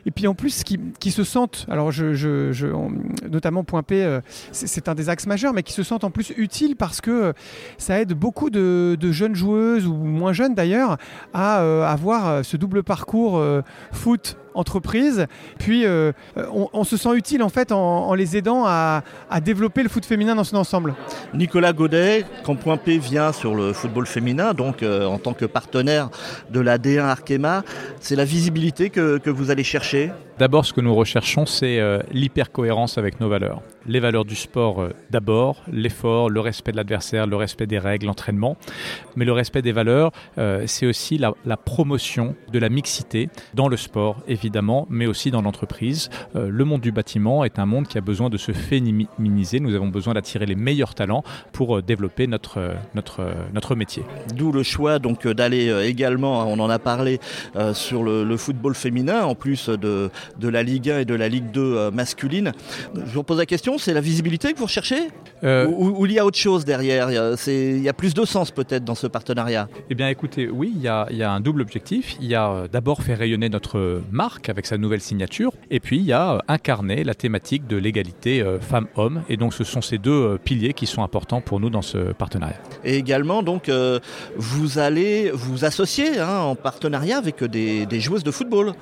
et 0.08 0.12
puis 0.12 0.28
en 0.28 0.36
plus 0.36 0.64
qui, 0.64 0.80
qui 1.00 1.10
se 1.10 1.24
sentent, 1.24 1.66
alors 1.68 1.92
je, 1.92 2.14
je, 2.14 2.52
je 2.52 2.68
notamment 3.28 3.64
Point 3.64 3.84
P, 3.84 4.20
c'est 4.52 4.88
un 4.88 4.96
des 4.96 5.10
axes 5.10 5.26
majeurs, 5.28 5.54
mais 5.54 5.64
qui 5.64 5.74
se 5.74 5.84
sentent 5.84 6.04
en 6.04 6.12
plus 6.12 6.32
utiles 6.38 6.76
parce 6.76 7.02
que 7.02 7.34
ça 7.78 8.00
aide 8.00 8.14
beaucoup 8.14 8.50
de, 8.50 8.96
de 9.00 9.12
jeunes 9.12 9.36
joueuses 9.36 9.88
ou 9.88 9.96
moins 9.96 10.32
jeunes 10.32 10.54
d'ailleurs 10.54 10.98
à 11.34 11.90
avoir 11.92 12.46
ce 12.46 12.56
double 12.56 12.84
parcours 12.84 13.44
foot 13.92 14.38
entreprise. 14.56 15.28
Puis 15.60 15.86
euh, 15.86 16.12
on, 16.74 16.84
se 16.84 16.98
sent 16.98 17.16
utile 17.16 17.44
en 17.44 17.50
fait 17.50 17.72
en, 17.72 18.14
les 18.14 18.38
aidant 18.38 18.64
à, 18.66 19.04
développer 19.44 19.84
le 19.84 19.90
foot 19.90 20.06
féminin 20.06 20.36
dans 20.36 20.44
son 20.44 20.58
ensemble. 20.58 20.96
Nicolas 21.34 21.74
Godet, 21.74 22.26
quand 22.44 22.56
Point 22.56 22.78
P 22.78 22.98
vient 22.98 23.32
sur 23.32 23.54
le 23.56 23.74
football 23.74 24.08
féminin, 24.08 24.54
donc 24.54 24.82
euh, 24.82 25.06
en 25.06 25.18
tant 25.18 25.34
que 25.34 25.46
partenaire 25.46 26.10
de 26.50 26.60
la 26.60 26.78
D1 26.78 27.02
Arkema, 27.02 27.64
c'est 28.00 28.16
la 28.16 28.26
visibilité 28.26 28.90
que 28.90 29.30
vous 29.30 29.52
allez 29.52 29.64
chercher? 29.64 30.12
D'abord, 30.38 30.66
ce 30.66 30.74
que 30.74 30.82
nous 30.82 30.94
recherchons, 30.94 31.46
c'est 31.46 31.80
euh, 31.80 32.00
l'hypercohérence 32.12 32.98
avec 32.98 33.22
nos 33.22 33.30
valeurs. 33.30 33.62
Les 33.88 34.02
valeurs 34.02 34.26
du 34.26 34.36
sport 34.36 34.82
euh, 34.82 34.90
d'abord, 35.10 35.64
l'effort, 35.72 36.30
le 36.30 36.42
respect 36.42 36.74
de 36.74 36.78
l'adversaire, 36.78 37.26
le 37.26 37.38
respect 37.38 37.68
des 37.68 37.80
règles, 37.80 38.08
l'entraînement. 38.08 38.58
Mais 39.16 39.24
le 39.24 39.32
respect 39.32 39.62
des 39.62 39.72
valeurs, 39.72 40.12
euh, 40.38 40.66
c'est 40.68 40.88
aussi 40.88 41.18
la, 41.18 41.34
promotion 41.56 42.36
de 42.52 42.60
la 42.60 42.68
mixité 42.68 43.30
dans 43.54 43.70
le 43.70 43.78
sport, 43.78 44.18
évidemment, 44.28 44.88
mais 44.90 45.08
aussi 45.08 45.32
dans 45.32 45.42
l'entreprise. 45.42 46.10
le 46.34 46.66
monde 46.66 46.82
du 46.82 46.92
bâtiment 46.92 47.46
est 47.46 47.58
un 47.58 47.66
monde 47.66 47.88
qui 47.88 47.98
a 47.98 48.02
besoin 48.02 48.30
de 48.30 48.38
se 48.38 48.52
féminiser. 48.52 49.62
Nous 49.62 49.74
avons 49.74 49.88
besoin 49.88 50.14
d'attirer 50.14 50.46
les 50.46 50.56
meilleurs 50.56 50.96
talents 50.96 51.24
pour 51.54 51.82
développer 51.82 52.28
notre, 52.28 52.76
notre, 52.94 53.26
notre 53.54 53.76
métier. 53.76 54.04
D'où 54.36 54.52
le 54.52 54.64
choix 54.64 55.00
donc 55.00 55.28
d'aller 55.28 55.72
également, 55.86 56.46
on 56.52 56.60
en 56.60 56.70
a 56.70 56.78
parlé, 56.78 57.20
sur 57.74 58.04
le 58.04 58.38
football 58.38 58.76
féminin, 58.76 59.24
en 59.24 59.36
plus 59.36 59.70
de 59.70 60.10
de 60.40 60.48
la 60.48 60.64
Ligue 60.64 60.90
1 60.90 61.00
et 61.00 61.06
de 61.06 61.16
la 61.16 61.30
Ligue 61.30 61.52
2 61.52 61.62
euh, 61.62 61.92
masculine. 61.92 62.52
Je 62.96 63.14
vous 63.14 63.24
pose 63.24 63.38
la 63.38 63.46
question, 63.46 63.78
c'est 63.78 63.94
la 63.94 64.02
visibilité 64.02 64.54
que 64.54 64.58
vous 64.58 64.66
recherchez 64.66 65.10
euh, 65.44 65.68
ou, 65.68 66.06
il 66.06 66.14
y 66.14 66.20
a 66.20 66.26
autre 66.26 66.38
chose 66.38 66.66
derrière? 66.66 67.12
Il 67.12 67.82
y, 67.82 67.90
a, 67.90 67.94
plus 67.94 68.14
de 68.14 68.26
sens 68.26 68.52
peut-être 68.52 68.84
dans 68.84 68.96
ce 68.96 69.06
partenariat? 69.06 69.68
Eh 69.90 69.96
bien 69.96 70.08
écoutez, 70.08 70.50
oui, 70.50 70.72
il 70.76 70.82
y 70.82 70.88
a, 70.88 71.32
un 71.32 71.40
double 71.40 71.62
objectif. 71.62 72.16
Il 72.22 72.28
y 72.28 72.36
a 72.36 72.50
euh, 72.50 72.68
d'abord 72.68 73.04
faire 73.04 73.20
rayonner 73.20 73.50
notre 73.50 74.02
marque 74.12 74.50
avec 74.50 74.66
sa 74.66 74.78
nouvelle 74.78 75.02
signature, 75.02 75.52
et 75.70 75.80
puis 75.80 75.98
il 75.98 76.06
y 76.06 76.14
a 76.14 76.42
incarner 76.48 77.04
la 77.04 77.14
thématique 77.14 77.68
de 77.68 77.78
l'égalité 77.78 78.44
femmes-hommes. 78.62 79.24
Et 79.30 79.38
donc 79.38 79.54
ce 79.54 79.64
sont 79.64 79.82
ces 79.82 79.98
deux 79.98 80.38
piliers 80.44 80.74
qui 80.74 80.86
sont 80.86 81.04
importants 81.04 81.42
pour 81.42 81.60
nous 81.60 81.70
dans 81.70 81.82
ce 81.82 82.14
partenariat. 82.14 82.58
Et 82.84 82.96
également, 82.96 83.44
donc, 83.44 83.70
vous 84.38 84.80
allez 84.80 85.32
vous 85.32 85.66
associer 85.66 86.20
hein, 86.20 86.40
en 86.40 86.56
partenariat 86.56 87.18
avec 87.18 87.44
des, 87.44 87.86
des 87.86 88.00
joueuses 88.00 88.24
de 88.24 88.32
football. 88.32 88.74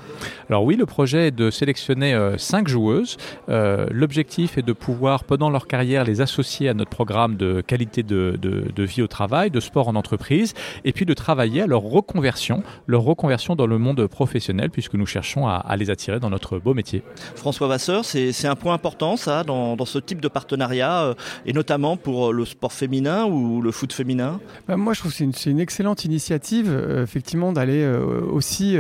Alors 0.50 0.64
oui, 0.64 0.76
le 0.76 0.86
projet 0.86 1.32
de 1.34 1.52
sélectionner 1.52 2.14
euh, 2.14 2.38
cinq 2.38 2.68
joueuses. 2.68 3.18
Euh, 3.50 3.88
l'objectif 3.92 4.58
est 4.58 4.62
de 4.62 4.74
pouvoir, 4.74 5.24
pendant 5.24 5.50
leur 5.50 5.68
carrière, 5.68 6.04
les 6.04 6.22
associer 6.22 6.70
à 6.70 6.74
notre 6.74 6.90
programme 6.90 7.36
de 7.36 7.62
qualité 7.62 8.04
de, 8.04 8.84
vie 8.84 9.02
au 9.02 9.08
travail, 9.08 9.52
de 9.52 9.60
sport 9.60 9.88
en 9.88 9.96
entreprise, 9.96 10.54
et 10.86 10.92
puis 10.92 11.06
de 11.06 11.14
travailler 11.14 11.62
à 11.62 11.68
leur 11.68 11.82
reconversion, 11.82 12.64
leur 12.88 13.04
reconversion 13.04 13.56
dans 13.56 13.68
le 13.68 13.78
monde 13.78 14.08
professionnel, 14.08 14.70
puisque 14.70 14.94
nous 14.94 15.06
cherchons 15.06 15.48
à, 15.48 15.76
les 15.78 15.90
attirer 15.90 16.20
dans 16.20 16.30
notre 16.30 16.60
beau 16.60 16.74
métier. 16.74 17.04
François 17.36 17.68
Vasseur, 17.68 18.06
c'est 18.06 18.48
un 18.48 18.56
point 18.56 18.74
important, 18.74 19.18
ça, 19.18 19.44
dans, 19.44 19.78
ce 19.86 20.00
type 20.00 20.22
de 20.22 20.28
partenariat, 20.28 21.04
euh, 21.04 21.14
et 21.46 21.54
notamment 21.54 21.98
pour 21.98 22.32
le 22.32 22.46
sport 22.46 22.72
féminin 22.72 23.26
ou 23.26 23.62
le 23.62 23.72
foot 23.72 23.92
féminin? 23.92 24.40
Bah, 24.68 24.78
Moi, 24.78 24.94
je 24.94 25.00
trouve 25.00 25.12
que 25.12 25.18
c'est 25.18 25.50
une, 25.50 25.60
excellente 25.60 26.06
initiative, 26.06 26.72
effectivement, 27.02 27.54
d'aller 27.54 27.86
aussi 28.32 28.78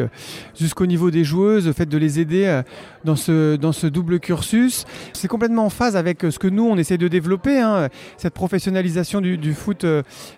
jusqu'au 0.59 0.85
niveau 0.85 1.11
des 1.11 1.23
joueuses, 1.23 1.67
le 1.67 1.73
fait 1.73 1.85
de 1.85 1.97
les 1.97 2.19
aider 2.19 2.42
s'impliquer 2.45 2.61
dans 3.03 3.15
ce, 3.15 3.57
dans 3.57 3.73
ce 3.73 3.85
double 3.87 4.19
cursus. 4.19 4.85
C'est 5.11 5.27
complètement 5.27 5.65
en 5.65 5.69
phase 5.69 5.97
avec 5.97 6.21
ce 6.21 6.39
que 6.39 6.47
nous, 6.47 6.65
on 6.65 6.77
essaie 6.77 6.97
de 6.97 7.07
développer, 7.07 7.59
hein, 7.59 7.89
cette 8.17 8.33
professionnalisation 8.33 9.19
du, 9.19 9.53
foot 9.53 9.85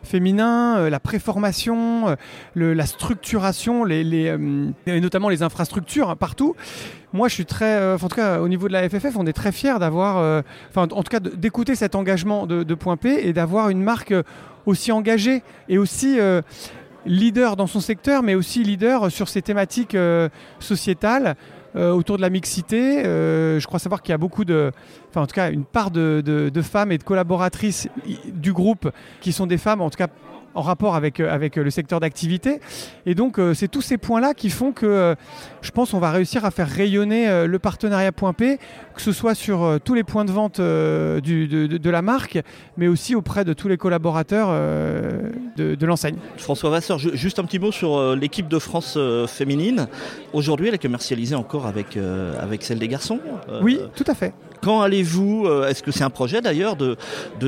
féminin, 0.03 0.89
la 0.89 0.99
préformation, 0.99 2.15
la 2.55 2.85
structuration, 2.85 3.83
les, 3.83 4.35
et 4.87 4.99
notamment 4.99 5.29
les 5.29 5.43
infrastructures 5.43 6.09
hein, 6.09 6.15
partout. 6.15 6.55
Moi, 7.13 7.27
je 7.27 7.35
suis 7.35 7.45
très, 7.45 7.93
en 7.93 7.97
tout 7.99 8.07
cas, 8.15 8.39
au 8.39 8.47
niveau 8.47 8.67
de 8.67 8.73
la 8.73 8.89
FFF, 8.89 9.15
on 9.15 9.27
est 9.27 9.33
très 9.33 9.51
fiers 9.51 9.79
d'avoir, 9.79 10.43
enfin, 10.69 10.87
en 10.91 11.03
tout 11.03 11.11
cas, 11.11 11.19
d'écouter 11.19 11.75
cet 11.75 11.95
engagement 11.95 12.47
de, 12.47 12.75
Point 12.75 12.97
P 12.97 13.27
et 13.27 13.31
d'avoir 13.31 13.69
une 13.69 13.81
marque 13.81 14.13
aussi 14.65 14.91
engagée 14.91 15.43
et 15.69 15.77
aussi 15.77 16.19
leader 17.05 17.55
dans 17.55 17.67
son 17.67 17.79
secteur, 17.79 18.23
mais 18.23 18.35
aussi 18.35 18.63
leader 18.63 19.11
sur 19.11 19.29
ces 19.29 19.41
thématiques 19.41 19.95
euh, 19.95 20.29
sociétales 20.59 21.35
euh, 21.75 21.91
autour 21.91 22.17
de 22.17 22.21
la 22.21 22.29
mixité. 22.29 23.05
Euh, 23.05 23.59
je 23.59 23.67
crois 23.67 23.79
savoir 23.79 24.01
qu'il 24.01 24.11
y 24.11 24.15
a 24.15 24.17
beaucoup 24.17 24.45
de, 24.45 24.71
enfin 25.09 25.21
en 25.21 25.27
tout 25.27 25.35
cas 25.35 25.51
une 25.51 25.65
part 25.65 25.91
de, 25.91 26.21
de, 26.25 26.61
femmes 26.61 26.91
et 26.91 26.97
de 26.97 27.03
collaboratrices 27.03 27.87
du 28.25 28.53
groupe 28.53 28.89
qui 29.21 29.33
sont 29.33 29.47
des 29.47 29.57
femmes, 29.57 29.81
en 29.81 29.89
tout 29.89 29.97
cas 29.97 30.07
en 30.55 30.61
rapport 30.61 30.95
avec, 30.95 31.19
euh, 31.19 31.31
avec 31.31 31.57
euh, 31.57 31.63
le 31.63 31.69
secteur 31.69 31.99
d'activité. 31.99 32.59
Et 33.05 33.13
donc, 33.13 33.37
euh, 33.37 33.53
c'est 33.53 33.67
tous 33.67 33.81
ces 33.81 33.97
points-là 33.97 34.33
qui 34.33 34.49
font 34.49 34.71
que 34.71 35.15
je 35.61 35.71
pense 35.71 35.91
qu'on 35.91 35.99
va 35.99 36.11
réussir 36.11 36.45
à 36.45 36.51
faire 36.51 36.69
rayonner 36.69 37.45
le 37.45 37.59
partenariat 37.59 38.11
Point 38.11 38.33
P, 38.33 38.57
que 38.93 39.01
ce 39.01 39.11
soit 39.11 39.35
sur 39.35 39.79
tous 39.83 39.93
les 39.93 40.03
points 40.03 40.25
de 40.25 40.31
vente 40.31 40.61
du, 40.61 41.47
de, 41.47 41.89
la 41.89 42.01
marque, 42.01 42.39
mais 42.77 42.87
aussi 42.87 43.15
auprès 43.15 43.43
de 43.43 43.53
tous 43.53 43.67
les 43.67 43.77
collaborateurs 43.77 44.49
de, 45.57 45.85
l'enseigne. 45.85 46.15
François 46.37 46.69
Vasseur, 46.69 46.97
juste 46.99 47.39
un 47.39 47.43
petit 47.43 47.59
mot 47.59 47.71
sur 47.71 48.15
l'équipe 48.15 48.47
de 48.47 48.59
France 48.59 48.97
féminine. 49.27 49.87
Aujourd'hui, 50.33 50.67
elle 50.69 50.75
est 50.75 50.81
commercialisée 50.81 51.35
encore 51.35 51.65
avec, 51.65 51.97
avec 52.39 52.63
celle 52.63 52.79
des 52.79 52.87
garçons 52.87 53.19
Oui, 53.61 53.79
tout 53.95 54.05
à 54.07 54.13
fait. 54.13 54.33
Quand 54.61 54.81
allez-vous, 54.81 55.47
est-ce 55.67 55.83
que 55.83 55.91
c'est 55.91 56.03
un 56.03 56.09
projet 56.09 56.41
d'ailleurs, 56.41 56.75
de, 56.75 56.97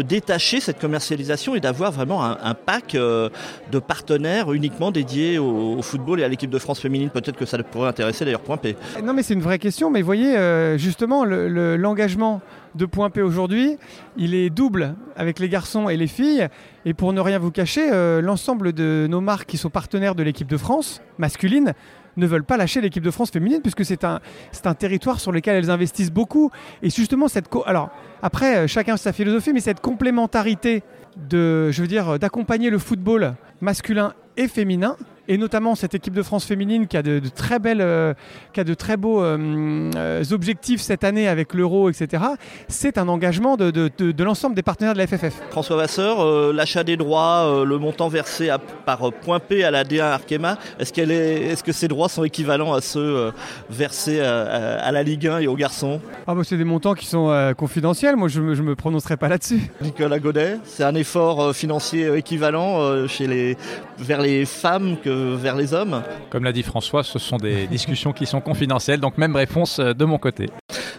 détacher 0.01 0.59
cette 0.59 0.79
commercialisation 0.79 1.55
et 1.55 1.59
d'avoir 1.59 1.91
vraiment 1.91 2.23
un, 2.23 2.53
pack 2.53 2.95
euh, 2.95 3.29
de 3.71 3.79
partenaires 3.79 4.51
uniquement 4.53 4.91
dédiés 4.91 5.37
au, 5.37 5.81
football 5.81 6.19
et 6.19 6.23
à 6.23 6.27
l'équipe 6.27 6.49
de 6.49 6.59
France 6.59 6.79
féminine? 6.79 7.09
Peut-être 7.09 7.37
que 7.37 7.45
ça 7.45 7.57
pourrait 7.63 7.89
intéresser 7.89 8.25
d'ailleurs 8.25 8.41
Point 8.41 8.57
P. 8.57 8.75
Non 9.03 9.13
mais 9.13 9.23
c'est 9.23 9.33
une 9.33 9.41
vraie 9.41 9.59
question, 9.59 9.89
mais 9.89 10.01
voyez, 10.01 10.37
euh, 10.37 10.77
justement, 10.77 11.25
l'engagement 11.25 12.41
de 12.75 12.85
Point 12.85 13.09
P 13.09 13.21
aujourd'hui, 13.21 13.77
il 14.17 14.35
est 14.35 14.49
double 14.49 14.95
avec 15.15 15.39
les 15.39 15.49
garçons 15.49 15.89
et 15.89 15.97
les 15.97 16.07
filles. 16.07 16.47
Et 16.85 16.93
pour 16.93 17.11
ne 17.11 17.19
rien 17.19 17.39
vous 17.39 17.51
cacher, 17.51 17.89
euh, 17.91 18.21
l'ensemble 18.21 18.73
de 18.73 19.07
nos 19.09 19.21
marques 19.21 19.49
qui 19.49 19.57
sont 19.57 19.69
partenaires 19.69 20.15
de 20.15 20.23
l'équipe 20.23 20.47
de 20.47 20.57
France 20.57 21.01
masculine 21.17 21.73
ne 22.17 22.27
veulent 22.27 22.43
pas 22.43 22.57
lâcher 22.57 22.81
l'équipe 22.81 23.03
de 23.03 23.11
France 23.11 23.31
féminine 23.31 23.61
puisque 23.61 23.85
c'est 23.85 24.03
un, 24.03 24.19
un 24.65 24.73
territoire 24.73 25.19
sur 25.19 25.31
lequel 25.31 25.55
elles 25.55 25.71
investissent 25.71 26.11
beaucoup. 26.11 26.51
Et 26.81 26.89
justement, 26.89 27.27
cette 27.27 27.47
alors 27.65 27.89
après, 28.21 28.67
chacun 28.67 28.97
sa 28.97 29.13
philosophie, 29.13 29.53
mais 29.53 29.59
cette 29.59 29.79
complémentarité 29.79 30.83
de, 31.29 31.71
je 31.71 31.81
veux 31.81 31.87
dire, 31.87 32.19
d'accompagner 32.19 32.69
le 32.69 32.79
football 32.79 33.35
masculin 33.61 34.13
et 34.35 34.47
féminin 34.47 34.97
et 35.27 35.37
notamment 35.37 35.75
cette 35.75 35.93
équipe 35.95 36.13
de 36.13 36.23
France 36.23 36.45
féminine 36.45 36.87
qui 36.87 36.97
a 36.97 37.03
de, 37.03 37.21
très 37.33 37.59
belles, 37.59 37.81
euh, 37.81 38.13
qui 38.53 38.59
a 38.59 38.63
de 38.63 38.73
très 38.73 38.97
beaux 38.97 39.21
euh, 39.21 39.91
euh, 39.95 40.23
objectifs 40.31 40.81
cette 40.81 41.03
année 41.03 41.27
avec 41.27 41.53
l'euro, 41.53 41.89
etc. 41.89 42.23
C'est 42.67 42.97
un 42.97 43.07
engagement 43.07 43.57
de, 43.57 43.71
de, 43.71 44.23
l'ensemble 44.23 44.55
des 44.55 44.63
partenaires 44.63 44.93
de 44.93 44.97
la 44.97 45.07
FFF. 45.07 45.33
François 45.51 45.77
Vasseur, 45.77 46.53
l'achat 46.53 46.83
des 46.83 46.97
droits, 46.97 47.63
le 47.65 47.77
montant 47.77 48.07
versé 48.07 48.49
par 48.85 49.11
point 49.13 49.39
P 49.39 49.63
à 49.63 49.71
la 49.71 49.83
D1 49.83 50.01
Arkema, 50.01 50.57
est-ce, 50.79 50.91
qu'elle 50.91 51.11
est, 51.11 51.43
est-ce 51.43 51.63
que 51.63 51.71
ces 51.71 51.87
droits 51.87 52.09
sont 52.09 52.23
équivalents 52.23 52.73
à 52.73 52.81
ceux 52.81 53.31
versés 53.69 54.19
à, 54.21 54.91
la 54.91 55.03
Ligue 55.03 55.27
1 55.27 55.39
et 55.39 55.47
aux 55.47 55.55
garçons? 55.55 56.01
Ah 56.25 56.35
bah 56.35 56.41
C'est 56.43 56.57
des 56.57 56.63
montants 56.63 56.93
qui 56.93 57.05
sont 57.05 57.53
confidentiels, 57.57 58.15
moi 58.15 58.27
je 58.27 58.41
ne 58.41 58.61
me, 58.61 58.75
prononcerai 58.75 59.17
pas 59.17 59.29
là-dessus. 59.29 59.71
Nicolas 59.81 60.19
Godet, 60.19 60.59
c'est 60.65 60.83
un 60.83 60.95
effort 60.95 61.55
financier 61.55 62.15
équivalent 62.15 63.07
chez 63.07 63.27
les, 63.27 63.57
vers 63.97 64.21
les 64.21 64.45
femmes 64.45 64.97
que 65.03 65.16
vers 65.37 65.55
les 65.55 65.73
hommes 65.73 66.03
Comme 66.29 66.43
l'a 66.43 66.51
dit 66.51 66.63
François, 66.63 67.03
ce 67.03 67.19
sont 67.19 67.37
des 67.37 67.67
discussions 67.71 68.13
qui 68.13 68.25
sont 68.25 68.41
confidentielles, 68.41 68.99
donc 68.99 69.17
même 69.17 69.35
réponse 69.35 69.79
euh, 69.79 69.93
de 69.93 70.05
mon 70.05 70.17
côté. 70.17 70.49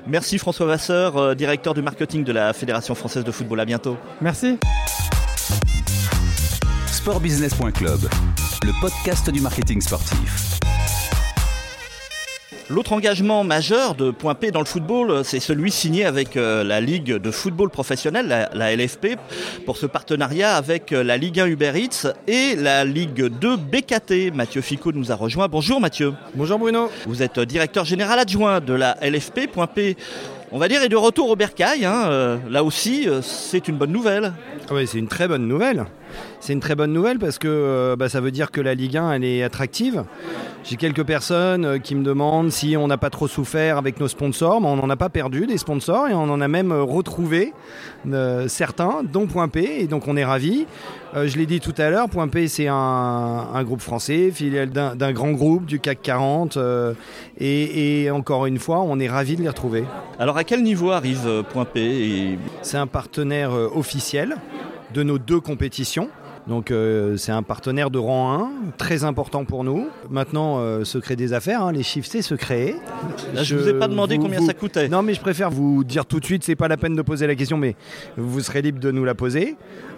Merci 0.07 0.39
François 0.39 0.67
Vasseur, 0.67 1.17
euh, 1.17 1.35
directeur 1.35 1.75
du 1.75 1.83
marketing 1.83 2.25
de 2.25 2.33
la 2.33 2.53
Fédération 2.53 2.95
française 2.95 3.25
de 3.25 3.31
football. 3.31 3.61
À 3.61 3.65
bientôt. 3.65 3.97
Merci. 4.21 4.59
Sportbusiness.club, 6.87 8.01
le 8.65 8.81
podcast 8.81 9.31
du 9.31 9.41
marketing 9.41 9.81
sportif. 9.81 10.59
L'autre 12.71 12.93
engagement 12.93 13.45
majeur 13.45 13.95
de 13.95 14.11
Point 14.11 14.35
P 14.35 14.51
dans 14.51 14.61
le 14.61 14.67
football, 14.67 15.25
c'est 15.25 15.41
celui 15.41 15.71
signé 15.71 16.05
avec 16.05 16.37
euh, 16.37 16.63
la 16.63 16.83
Ligue 16.83 17.15
de 17.15 17.31
football 17.31 17.71
professionnel, 17.71 18.47
la, 18.53 18.77
LFP, 18.77 19.17
pour 19.65 19.79
ce 19.79 19.87
partenariat 19.87 20.55
avec 20.55 20.93
euh, 20.93 21.03
la 21.03 21.17
Ligue 21.17 21.41
1 21.41 21.47
Uber 21.47 21.73
Eats 21.77 22.13
et 22.27 22.57
la 22.57 22.85
Ligue 22.85 23.29
2 23.29 23.57
BKT. 23.57 24.35
Mathieu 24.35 24.61
Ficot 24.61 24.93
nous 24.93 25.11
a 25.11 25.15
rejoint. 25.15 25.49
Bonjour 25.49 25.81
Mathieu. 25.81 26.13
Bonjour 26.35 26.59
Bruno. 26.59 26.91
Vous 27.07 27.23
êtes 27.23 27.41
directeur 27.41 27.87
général 27.87 28.19
adjoint 28.19 28.61
de 28.61 28.75
la 28.75 28.99
LFP. 29.01 29.51
Point 29.51 29.67
P, 29.67 29.97
on 30.53 30.59
va 30.59 30.69
dire, 30.69 30.83
est 30.83 30.91
de 30.91 30.97
retour 30.97 31.31
au 31.31 31.37
bercail. 31.37 31.87
Hein. 31.87 32.11
Euh, 32.11 32.37
là 32.51 32.63
aussi, 32.63 33.09
c'est 33.23 33.69
une 33.69 33.79
bonne 33.79 33.93
nouvelle. 33.93 34.35
Oui, 34.71 34.87
c'est 34.87 34.99
une 34.99 35.09
très 35.09 35.27
bonne 35.27 35.49
nouvelle. 35.49 35.87
C'est 36.41 36.53
une 36.53 36.61
très 36.61 36.75
bonne 36.75 36.93
nouvelle 36.93 37.19
parce 37.19 37.39
que 37.39 37.95
bah, 37.99 38.09
ça 38.09 38.21
veut 38.21 38.31
dire 38.31 38.51
que 38.51 38.61
la 38.61 38.75
Ligue 38.75 38.97
1 38.97 39.13
elle 39.13 39.25
est 39.25 39.43
attractive. 39.43 40.05
J'ai 40.65 40.77
quelques 40.77 41.05
personnes 41.05 41.65
euh, 41.65 41.79
qui 41.79 41.95
me 41.95 42.05
demandent 42.05 42.51
si 42.51 42.77
on 42.77 42.89
n'a 42.89 42.99
pas 42.99 43.11
trop 43.11 43.29
souffert 43.29 43.79
avec 43.79 44.01
nos 44.01 44.09
sponsors, 44.09 44.61
mais 44.61 44.67
on 44.67 44.77
n'en 44.77 44.91
a 44.91 44.97
pas 44.97 45.09
perdu 45.09 45.47
des 45.47 45.57
sponsors 45.57 46.09
et 46.09 46.15
on 46.15 46.25
en 46.25 46.41
a 46.41 46.49
même 46.49 46.73
euh, 46.73 46.83
retrouvé 46.83 47.55
euh, 48.13 48.49
certains, 48.49 49.03
dont 49.03 49.27
Point 49.27 49.49
P, 49.49 49.81
et 49.81 49.87
donc 49.87 50.09
on 50.09 50.17
est 50.17 50.25
ravis. 50.25 50.67
je 51.15 51.37
l'ai 51.39 51.47
dit 51.47 51.61
tout 51.61 51.75
à 51.79 51.91
l'heure, 51.91 52.09
Point 52.09 52.29
P 52.29 52.49
c'est 52.49 52.67
un, 52.69 53.63
groupe 53.65 53.81
français, 53.81 54.31
filiale 54.31 54.71
d'un 54.71 55.13
grand 55.13 55.33
groupe 55.33 55.65
du 55.65 55.81
CAC 55.81 56.03
40, 56.03 56.59
et, 57.41 58.11
encore 58.11 58.47
une 58.47 58.59
fois, 58.59 58.81
on 58.81 58.99
est 59.01 59.09
ravis 59.09 59.37
de 59.37 59.43
les 59.43 59.49
retrouver. 59.49 59.85
Alors 60.19 60.37
à 60.37 60.45
quel 60.45 60.63
niveau 60.63 60.91
arrive 60.91 61.45
Point 61.51 61.65
P 61.65 62.39
C'est 62.63 62.77
un 62.77 62.87
partenaire 62.87 63.53
officiel 63.53 64.37
de 64.95 65.03
nos 65.03 65.19
deux 65.19 65.41
compétitions. 65.41 66.11
Donc 66.49 66.71
euh, 66.71 67.19
c'est 67.19 67.31
un 67.31 67.43
partenaire 67.43 67.91
de 67.91 67.99
rang 67.99 68.41
1, 68.41 68.51
très 68.79 69.05
important 69.05 69.45
pour 69.45 69.65
nous. 69.65 69.89
Maintenant, 70.09 70.59
euh, 70.59 70.83
secret 70.83 71.15
des 71.15 71.35
affaires, 71.35 71.63
hein, 71.63 71.73
les 71.73 71.83
chiffres 71.83 72.09
c'est 72.11 72.23
secret. 72.23 72.75
je 73.35 73.55
ne 73.55 73.61
vous 73.61 73.69
ai 73.69 73.75
pas 73.75 73.87
demandé 73.87 74.17
combien 74.17 74.41
ça 74.41 74.55
coûtait. 74.55 74.89
Non 74.89 75.03
mais 75.03 75.13
je 75.13 75.21
préfère 75.21 75.51
vous 75.51 75.85
dire 75.85 76.07
tout 76.07 76.21
de 76.21 76.25
suite, 76.25 76.45
c'est 76.45 76.57
pas 76.57 76.69
la 76.69 76.79
peine 76.79 76.97
de 76.97 77.03
poser 77.03 77.27
la 77.27 77.35
question, 77.35 77.59
mais 77.59 77.77
vous 78.17 78.41
serez 78.41 78.63
libre 78.63 78.81
de 78.81 78.91
nous 78.91 79.05
la 79.05 79.15
poser. 79.15 79.57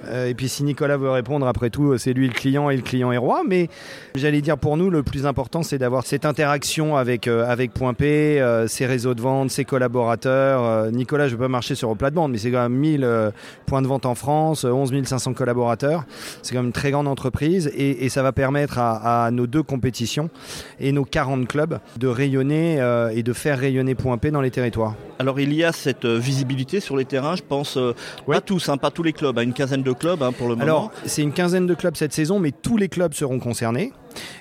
Euh, 0.09 0.27
et 0.27 0.35
puis 0.35 0.49
si 0.49 0.65
Nicolas 0.65 0.97
veut 0.97 1.11
répondre, 1.11 1.47
après 1.47 1.71
tout, 1.71 1.97
c'est 1.99 2.13
lui 2.13 2.27
le 2.27 2.35
client 2.35 2.69
et 2.69 2.77
le 2.77 2.83
client 2.83 3.13
est 3.13 3.17
roi. 3.17 3.43
Mais 3.47 3.69
j'allais 4.17 4.41
dire 4.41 4.59
pour 4.59 4.77
nous, 4.77 4.91
le 4.91 5.05
plus 5.05 5.27
important, 5.27 5.63
c'est 5.63 5.79
d'avoir 5.79 6.05
cette 6.05 6.25
interaction 6.25 6.97
avec, 6.97 7.29
avec 7.29 7.73
Point 7.73 7.95
P, 7.95 8.43
ses 8.67 8.87
réseaux 8.87 9.15
de 9.15 9.21
vente, 9.21 9.51
ses 9.51 9.65
collaborateurs. 9.65 10.91
Nicolas, 10.91 11.29
je 11.29 11.35
ne 11.35 11.39
veux 11.39 11.45
pas 11.45 11.49
marcher 11.49 11.77
sur 11.77 11.91
le 11.91 11.95
plat 11.95 12.11
de 12.11 12.17
bande, 12.17 12.33
mais 12.33 12.39
c'est 12.39 12.51
quand 12.51 12.63
même 12.63 12.75
1000 12.75 13.33
points 13.67 13.83
de 13.83 13.87
vente 13.87 14.07
en 14.07 14.17
France, 14.17 14.65
11 14.65 14.91
500 15.05 15.35
collaborateurs. 15.35 16.05
C'est 16.43 16.53
quand 16.53 16.61
même 16.61 16.67
une 16.67 16.73
très 16.73 16.91
grande 16.91 17.09
entreprise 17.09 17.71
et, 17.75 18.09
ça 18.11 18.23
va 18.23 18.33
permettre 18.33 18.79
à, 18.79 19.27
à, 19.27 19.31
nos 19.31 19.47
deux 19.47 19.63
compétitions 19.63 20.31
et 20.81 20.91
nos 20.91 21.05
40 21.05 21.47
clubs 21.47 21.79
de 21.97 22.09
rayonner 22.09 22.77
et 23.15 23.23
de 23.23 23.33
faire 23.33 23.59
rayonner 23.59 23.95
Point 23.95 24.19
P 24.19 24.31
dans 24.31 24.41
les 24.41 24.51
territoires. 24.51 24.95
Alors 25.21 25.39
il 25.39 25.55
y 25.55 25.63
a 25.63 25.71
cette 25.71 26.07
visibilité 26.07 26.81
sur 26.81 26.97
les 26.97 27.05
terrains, 27.05 27.37
je 27.37 27.43
pense, 27.43 27.79
pas 28.27 28.41
tous, 28.41 28.69
hein, 28.69 28.79
pas 28.79 28.91
tous 28.91 29.03
les 29.03 29.13
clubs, 29.13 29.39
à 29.39 29.43
une 29.43 29.53
quinzaine 29.53 29.83
de 29.83 29.93
clubs 29.93 30.23
hein, 30.23 30.33
pour 30.33 30.49
le 30.49 30.55
moment 30.55 30.65
Alors, 30.65 30.93
c'est 31.05 31.23
une 31.23 31.33
quinzaine 31.33 31.67
de 31.67 31.75
clubs 31.75 31.97
cette 31.97 32.13
saison, 32.13 32.41
mais 32.41 32.51
tous 32.51 32.77
les 32.77 32.89
clubs 32.89 33.13
seront 33.13 33.39
concernés. 33.39 33.93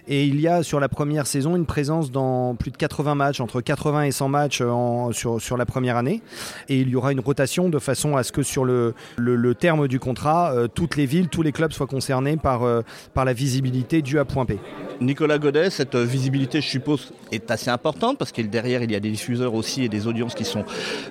Et 0.08 0.26
il 0.26 0.40
y 0.42 0.48
a 0.48 0.64
sur 0.64 0.80
la 0.80 0.90
première 0.90 1.28
saison 1.28 1.56
une 1.56 1.66
présence 1.66 2.12
dans 2.12 2.56
plus 2.56 2.72
de 2.72 2.78
80 2.78 3.16
matchs, 3.16 3.40
entre 3.40 3.62
80 3.62 4.04
et 4.04 4.12
100 4.12 4.30
matchs 4.30 4.62
en, 4.62 5.12
sur, 5.12 5.42
sur, 5.42 5.58
la 5.58 5.66
première 5.66 5.98
année. 5.98 6.22
Et 6.68 6.80
il 6.80 6.90
y 6.90 6.96
aura 6.96 7.12
une 7.12 7.20
rotation 7.20 7.70
de 7.70 7.80
façon 7.80 8.18
à 8.18 8.24
ce 8.24 8.32
que 8.32 8.44
sur 8.44 8.66
le, 8.66 8.94
le, 9.18 9.56
terme 9.56 9.88
du 9.88 10.00
contrat, 10.00 10.52
euh, 10.54 10.68
toutes 10.68 10.96
les 10.96 11.06
villes, 11.06 11.28
tous 11.28 11.42
les 11.42 11.52
clubs 11.52 11.72
soient 11.72 11.88
concernés 11.88 12.38
par, 12.38 12.64
euh, 12.64 12.82
par 13.14 13.26
la 13.26 13.34
visibilité 13.34 14.02
due 14.02 14.20
à 14.20 14.26
Point 14.26 14.46
P. 14.46 14.60
Nicolas 15.02 15.38
Godet, 15.38 15.70
cette 15.70 15.96
visibilité, 15.96 16.60
je 16.62 16.68
suppose, 16.68 17.14
est 17.32 17.52
assez 17.52 17.70
importante 17.70 18.18
parce 18.18 18.32
que 18.32 18.42
derrière, 18.42 18.84
il 18.84 18.92
y 18.92 18.96
a 18.96 19.00
des 19.00 19.12
diffuseurs 19.12 19.54
aussi 19.54 19.84
et 19.84 19.90
des 19.90 20.08
audiences 20.08 20.36
qui 20.36 20.46
sont 20.46 20.66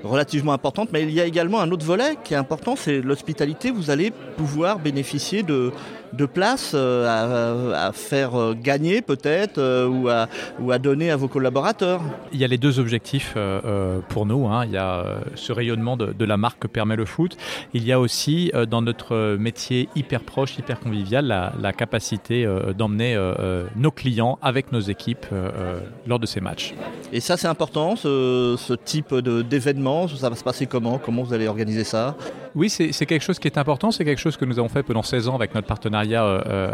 relativement 0.04 0.52
importantes. 0.52 0.90
Mais 0.92 1.02
il 1.02 1.10
y 1.10 1.20
a 1.20 1.24
également 1.24 1.60
un 1.60 1.70
autre 1.70 1.86
volet 1.86 2.16
qui 2.24 2.34
est 2.34 2.36
important, 2.36 2.76
c'est 2.76 3.00
l'hospitalité. 3.00 3.70
Vous 3.70 3.90
allez 3.90 4.12
pouvoir 4.36 4.78
bénéficier 4.78 5.42
de, 5.42 5.72
de 6.12 6.26
places 6.26 6.72
euh, 6.74 7.72
à, 7.74 7.92
faire 7.92 8.38
euh, 8.38 8.54
gagner 8.54 9.02
peut-être 9.02 9.58
euh, 9.58 9.86
ou, 9.86 10.08
à, 10.08 10.28
ou 10.60 10.72
à 10.72 10.78
donner 10.78 11.10
à 11.10 11.16
vos 11.16 11.28
collaborateurs 11.28 12.00
Il 12.32 12.38
y 12.38 12.44
a 12.44 12.48
les 12.48 12.58
deux 12.58 12.78
objectifs 12.78 13.36
pour 14.08 14.26
nous. 14.26 14.46
Hein. 14.46 14.64
Il 14.66 14.72
y 14.72 14.76
a 14.76 15.20
ce 15.34 15.52
rayonnement 15.52 15.96
de, 15.96 16.24
la 16.24 16.36
marque 16.36 16.60
que 16.60 16.66
permet 16.66 16.96
le 16.96 17.04
foot. 17.04 17.36
Il 17.74 17.84
y 17.84 17.92
a 17.92 18.00
aussi 18.00 18.52
dans 18.68 18.82
notre 18.82 19.36
métier 19.36 19.88
hyper 19.94 20.20
proche, 20.20 20.58
hyper 20.58 20.80
convivial, 20.80 21.26
la, 21.26 21.72
capacité 21.72 22.46
d'emmener 22.76 23.16
nos 23.76 23.90
clients, 23.90 24.38
avec 24.42 24.72
nos 24.72 24.80
équipes 24.80 25.26
lors 26.06 26.18
de 26.18 26.26
ces 26.26 26.40
matchs. 26.40 26.74
Et 27.12 27.20
ça, 27.20 27.36
c'est 27.36 27.48
important, 27.48 27.96
ce, 27.96 28.56
ce 28.58 28.74
type 28.74 29.14
d'événement. 29.14 30.08
Ça 30.08 30.28
va 30.28 30.36
se 30.36 30.44
passer 30.44 30.66
comment? 30.66 30.98
Comment 30.98 31.22
vous 31.22 31.32
allez 31.32 31.48
organiser 31.48 31.84
ça? 31.84 32.16
Oui, 32.54 32.70
c'est 32.70 33.06
quelque 33.06 33.22
chose 33.22 33.38
qui 33.38 33.48
est 33.48 33.58
important. 33.58 33.90
C'est 33.90 34.04
quelque 34.04 34.20
chose 34.20 34.36
que 34.36 34.44
nous 34.44 34.58
avons 34.58 34.68
fait 34.68 34.82
pendant 34.82 35.02
16 35.02 35.28
ans 35.28 35.34
avec 35.34 35.54
notre 35.54 35.68
partenariat 35.98 36.24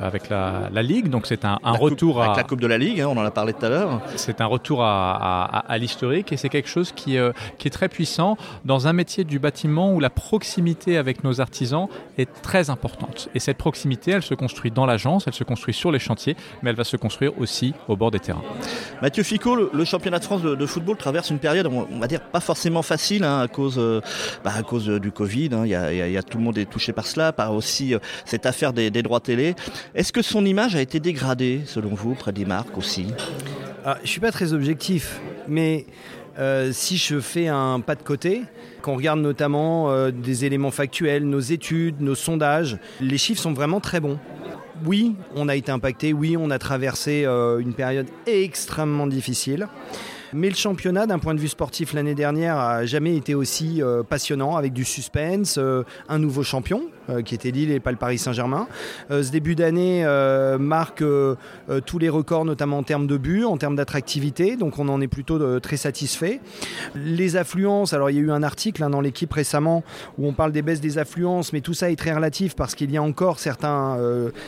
avec 0.02 0.28
la, 0.28 0.83
Ligue. 0.83 1.09
Donc 1.09 1.26
c'est 1.26 1.45
un, 1.45 1.59
retour 1.64 2.21
à... 2.21 2.26
Avec 2.26 2.37
la 2.37 2.45
Coupe 2.45 2.61
de 2.61 2.66
la 2.66 2.78
Ligue, 2.78 3.00
hein, 3.00 3.09
on 3.09 3.16
en 3.16 3.25
a 3.25 3.31
parlé 3.31 3.52
tout 3.52 3.64
à 3.64 3.69
l'heure. 3.69 4.00
C'est 4.16 4.40
un 4.40 4.47
retour 4.47 4.83
à, 4.83 5.45
à 5.66 5.78
l'historique 5.78 6.33
et 6.33 6.37
c'est 6.37 6.49
quelque 6.49 6.69
chose 6.69 6.93
qui, 6.93 7.16
qui 7.59 7.69
est 7.69 7.71
très 7.71 7.88
puissant 7.88 8.37
dans 8.64 8.87
un 8.87 8.93
métier 8.93 9.25
du 9.25 9.38
bâtiment 9.38 9.93
où 9.93 10.00
la 10.00 10.11
proximité 10.11 10.97
avec 10.97 11.25
nos 11.25 11.40
artisans 11.40 11.88
est 12.19 12.28
très 12.43 12.71
importante. 12.71 13.28
Et 13.35 13.38
cette 13.38 13.57
proximité, 13.57 14.12
elle 14.12 14.23
se 14.23 14.35
construit 14.35 14.71
dans 14.71 14.87
l'agence, 14.87 15.25
elle 15.26 15.35
se 15.35 15.45
construit 15.45 15.75
sur 15.75 15.90
les 15.90 15.99
chantiers, 15.99 16.37
mais 16.62 16.71
elle 16.71 16.76
va 16.76 16.85
se 16.85 16.97
construire 16.97 17.38
aussi 17.38 17.75
au 17.88 17.97
bord 17.97 18.11
des 18.11 18.21
terrains. 18.21 18.43
Mathieu 19.02 19.23
Ficot, 19.23 19.71
le, 19.73 19.85
championnat 19.85 20.19
de 20.19 20.25
France 20.25 20.43
de, 20.43 20.66
football 20.66 20.97
traverse 20.97 21.31
une 21.31 21.38
période, 21.38 21.66
on 21.66 21.99
va 21.99 22.07
dire, 22.07 22.21
pas 22.21 22.40
forcément 22.40 22.83
facile 22.83 23.25
hein, 23.25 23.40
à, 23.40 23.49
cause, 23.49 23.76
euh, 23.78 24.00
bah, 24.45 24.52
à 24.57 24.62
cause 24.62 24.87
du 24.88 25.12
Covid. 25.12 25.50
Hein. 25.52 25.66
Y, 25.66 26.16
a, 26.16 26.23
tout 26.23 26.38
le 26.38 26.45
monde 26.45 26.59
est 26.59 26.64
touché 26.66 26.93
par 26.93 27.07
cela, 27.07 27.33
par 27.33 27.54
aussi 27.54 27.95
euh, 27.95 27.99
cette 28.25 28.47
affaire 28.47 28.73
des, 28.73 28.90
droits 29.02 29.13
télé. 29.21 29.54
Est-ce 29.94 30.12
que 30.12 30.23
son 30.23 30.44
image 30.44 30.76
a 30.76 30.80
été 30.80 31.00
dégradée, 31.00 31.62
selon 31.66 31.94
vous, 31.94 32.14
près 32.14 32.33
des 32.33 32.44
marques 32.44 32.76
aussi? 32.78 33.06
Ah, 33.85 33.97
Je 33.99 34.02
ne 34.02 34.09
suis 34.09 34.21
pas 34.21 34.33
très 34.33 34.52
objectif, 34.52 35.21
mais 35.49 35.87
euh, 36.38 36.71
si 36.73 36.97
je 36.97 37.21
fais 37.21 37.49
un 37.49 37.80
pas 37.80 37.94
de 37.94 38.02
côté, 38.02 38.42
qu'on 38.83 38.97
regarde 38.97 39.21
notamment 39.21 39.90
euh, 39.90 40.11
des 40.11 40.44
éléments 40.44 40.73
factuels, 40.73 41.25
nos 41.25 41.40
études, 41.40 42.00
nos 42.00 42.16
sondages, 42.16 42.78
les 43.00 43.18
chiffres 43.18 43.40
sont 43.40 43.52
vraiment 43.52 43.80
très 43.80 44.00
bons. 44.00 44.18
Oui, 44.85 45.14
on 45.37 45.49
a 45.49 45.54
été 45.54 45.71
impacté, 45.71 46.12
oui, 46.12 46.37
on 46.37 46.50
a 46.50 46.59
traversé 46.59 47.25
euh, 47.25 47.59
une 47.59 47.75
période 47.75 48.09
extrêmement 48.26 49.06
difficile. 49.06 49.68
Mais 50.33 50.49
le 50.49 50.56
championnat, 50.56 51.06
d'un 51.06 51.21
point 51.21 51.35
de 51.35 51.38
vue 51.38 51.49
sportif 51.49 51.92
l'année 51.92 52.16
dernière, 52.16 52.59
a 52.59 52.85
jamais 52.87 53.16
été 53.16 53.37
aussi 53.37 53.80
passionnant, 54.09 54.56
avec 54.56 54.73
du 54.73 54.85
suspense, 54.85 55.61
un 56.09 56.18
nouveau 56.18 56.42
champion, 56.42 56.83
qui 57.25 57.34
était 57.34 57.50
Lille 57.50 57.70
et 57.70 57.80
pas 57.80 57.90
le 57.90 57.96
Paris 57.96 58.18
Saint-Germain. 58.18 58.66
Euh, 59.11 59.23
ce 59.23 59.30
début 59.30 59.54
d'année 59.54 60.04
euh, 60.04 60.58
marque 60.58 61.04
tous 61.87 61.99
les 61.99 62.08
records, 62.08 62.44
notamment 62.44 62.78
en 62.78 62.82
termes 62.82 63.06
de 63.06 63.16
buts, 63.16 63.44
en 63.44 63.56
termes 63.56 63.76
d'attractivité, 63.76 64.56
donc 64.56 64.78
on 64.78 64.88
en 64.88 65.00
est 65.00 65.08
plutôt 65.08 65.61
très 65.61 65.76
satisfait. 65.76 66.40
Les 66.94 67.37
affluences, 67.37 67.92
alors 67.92 68.11
il 68.11 68.16
y 68.16 68.18
a 68.18 68.23
eu 68.23 68.30
un 68.30 68.42
article 68.42 68.82
hein, 68.82 68.90
dans 68.90 69.00
l'équipe 69.00 69.32
récemment 69.32 69.84
où 70.18 70.26
on 70.26 70.32
parle 70.32 70.52
des 70.52 70.62
baisses 70.62 70.80
des 70.80 70.99
affluences, 70.99 71.52
mais 71.52 71.61
tout 71.61 71.75
ça 71.75 71.90
est 71.90 71.96
très 71.96 72.12
relatif 72.12 72.54
parce 72.54 72.75
qu'il 72.75 72.90
y 72.90 72.96
a 72.96 73.02
encore 73.02 73.38
certains 73.38 73.99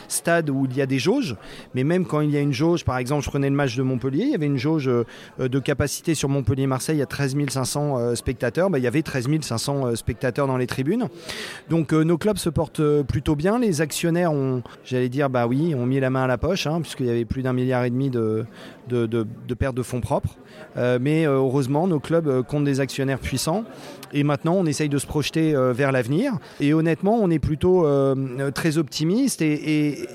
stades 0.07 0.49
où 0.49 0.65
il 0.69 0.75
y 0.75 0.81
a 0.81 0.85
des 0.85 0.99
jauges, 0.99 1.35
mais 1.73 1.83
même 1.83 2.05
quand 2.05 2.21
il 2.21 2.31
y 2.31 2.37
a 2.37 2.41
une 2.41 2.53
jauge, 2.53 2.83
par 2.83 2.97
exemple, 2.97 3.23
je 3.23 3.29
prenais 3.29 3.49
le 3.49 3.55
match 3.55 3.75
de 3.75 3.83
Montpellier, 3.83 4.23
il 4.23 4.31
y 4.31 4.35
avait 4.35 4.45
une 4.45 4.57
jauge 4.57 4.89
de 5.39 5.59
capacité 5.59 6.15
sur 6.15 6.29
Montpellier-Marseille 6.29 7.01
à 7.01 7.05
13 7.05 7.35
500 7.49 8.15
spectateurs, 8.15 8.69
bah, 8.69 8.77
il 8.77 8.83
y 8.83 8.87
avait 8.87 9.01
13 9.01 9.27
500 9.41 9.95
spectateurs 9.95 10.47
dans 10.47 10.57
les 10.57 10.67
tribunes. 10.67 11.07
Donc 11.69 11.93
nos 11.93 12.17
clubs 12.17 12.37
portent 12.49 12.79
euh, 12.79 13.03
plutôt 13.03 13.35
bien. 13.35 13.59
Les 13.59 13.81
actionnaires 13.81 14.31
ont, 14.31 14.63
j'allais 14.83 15.09
dire, 15.09 15.29
bah 15.29 15.47
oui, 15.47 15.75
ont 15.75 15.85
mis 15.85 15.99
la 15.99 16.09
main 16.09 16.23
à 16.23 16.27
la 16.27 16.37
poche, 16.37 16.67
hein, 16.67 16.81
puisqu'il 16.81 17.05
y 17.05 17.09
avait 17.09 17.25
plus 17.25 17.41
d'un 17.41 17.53
milliard 17.53 17.83
et 17.83 17.89
demi 17.89 18.09
de, 18.09 18.45
de, 18.87 19.05
de, 19.05 19.53
pertes 19.53 19.75
de 19.75 19.83
fonds 19.83 20.01
propres. 20.01 20.37
Euh, 20.77 20.99
mais 21.01 21.25
euh, 21.25 21.33
heureusement, 21.37 21.87
nos 21.87 21.99
clubs 21.99 22.43
comptent 22.43 22.65
des 22.65 22.79
actionnaires 22.79 23.19
puissants. 23.19 23.63
Et 24.13 24.23
maintenant, 24.23 24.53
on 24.53 24.65
essaye 24.65 24.89
de 24.89 24.97
se 24.97 25.05
projeter 25.05 25.53
vers 25.73 25.91
l'avenir. 25.91 26.33
Et 26.61 26.73
honnêtement, 26.73 27.17
on 27.21 27.29
est 27.29 27.39
plutôt 27.39 27.85
très 28.53 28.77
optimiste 28.77 29.41
et 29.41 30.07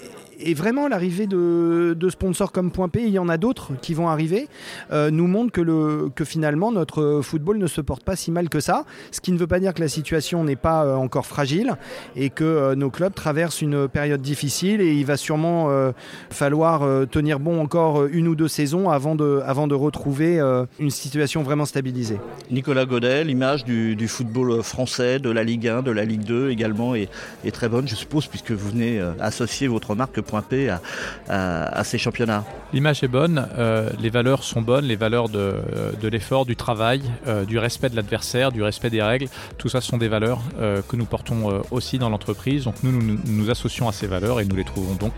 vraiment, 0.55 0.89
l'arrivée 0.89 1.27
de, 1.27 2.09
sponsors 2.11 2.53
comme 2.53 2.71
Point 2.71 2.89
P, 2.89 3.03
il 3.05 3.11
y 3.11 3.19
en 3.19 3.29
a 3.29 3.39
d'autres 3.39 3.73
qui 3.81 3.95
vont 3.95 4.09
arriver, 4.09 4.49
euh, 4.93 5.11
nous 5.11 5.27
montre 5.27 5.53
que, 5.53 5.61
le, 5.61 6.11
que 6.15 6.25
finalement 6.25 6.73
notre 6.73 7.21
football 7.23 7.59
ne 7.59 7.67
se 7.67 7.81
porte 7.81 8.05
pas 8.05 8.17
si 8.17 8.31
mal 8.31 8.49
que 8.49 8.61
ça. 8.61 8.85
Ce 9.11 9.21
qui 9.21 9.33
ne 9.33 9.39
veut 9.39 9.47
pas 9.47 9.61
dire 9.61 9.73
que 9.75 9.81
la 9.81 9.89
situation 9.89 10.45
n'est 10.45 10.57
pas 10.57 10.85
euh, 10.85 10.95
encore 10.95 11.27
fragile 11.27 11.75
et 12.17 12.31
que 12.31 12.45
euh, 12.45 12.75
nos 12.75 12.91
clubs 12.91 13.15
traversent 13.15 13.63
une 13.63 13.89
période 13.89 14.21
difficile 14.21 14.81
et 14.81 14.93
il 14.95 15.07
va 15.07 15.17
sûrement 15.17 15.71
falloir 16.31 17.07
tenir 17.09 17.39
bon 17.39 17.61
encore 17.61 18.07
une 18.07 18.29
ou 18.29 18.35
deux 18.35 18.49
saisons 18.49 18.91
avant 18.91 19.15
de, 19.15 19.43
avant 19.45 19.67
de 19.67 19.75
retrouver 19.75 20.41
une 20.79 20.91
situation 20.91 21.43
vraiment 21.43 21.65
stabilisée. 21.65 22.19
Nicolas 22.51 22.85
Godet, 22.85 23.25
l'image 23.25 23.65
du, 23.65 24.09
football 24.09 24.63
français, 24.63 25.19
de 25.19 25.31
la 25.31 25.45
Ligue 25.45 25.69
1, 25.69 25.83
de 25.83 25.91
la 25.91 26.05
Ligue 26.05 26.25
2 26.25 26.51
également 26.51 26.95
est, 26.95 27.09
est 27.45 27.51
très 27.51 27.69
bonne, 27.69 27.87
je 27.89 27.95
suppose, 27.95 28.27
puisque 28.27 28.53
vous 28.53 28.71
venez 28.71 29.01
associer 29.21 29.69
votre 29.69 29.95
marque 29.95 30.21
à, 31.29 31.85
ces 31.85 31.99
championnats 31.99 32.45
L'image 32.73 33.03
est 33.05 33.09
bonne, 33.09 33.49
euh, 33.59 33.91
les 34.01 34.09
valeurs 34.09 34.45
sont 34.45 34.63
bonnes, 34.63 34.87
les 34.87 34.97
valeurs 34.97 35.29
de, 35.29 35.55
l'effort, 36.03 36.47
du 36.47 36.57
travail, 36.57 37.03
euh, 37.27 37.45
du 37.45 37.59
respect 37.59 37.91
de 37.91 37.97
l'adversaire, 37.97 38.51
du 38.51 38.63
respect 38.63 38.89
des 38.89 39.03
règles, 39.03 39.29
tout 39.59 39.69
ça 39.69 39.83
sont 39.83 39.99
des 39.99 40.09
valeurs 40.09 40.41
euh, 40.59 40.81
que 40.89 40.97
nous 40.97 41.05
portons 41.05 41.63
aussi 41.71 41.99
dans 41.99 42.09
l'entreprise. 42.09 42.65
Donc 42.65 42.77
nous, 42.83 42.93
nous, 42.93 43.19
nous 43.27 43.51
associons 43.51 43.89
à 43.89 43.93
ces 43.93 44.07
valeurs 44.07 44.41
et 44.41 44.47
nous 44.47 44.57
les 44.57 44.65
trouvons 44.65 44.95
donc 44.95 45.13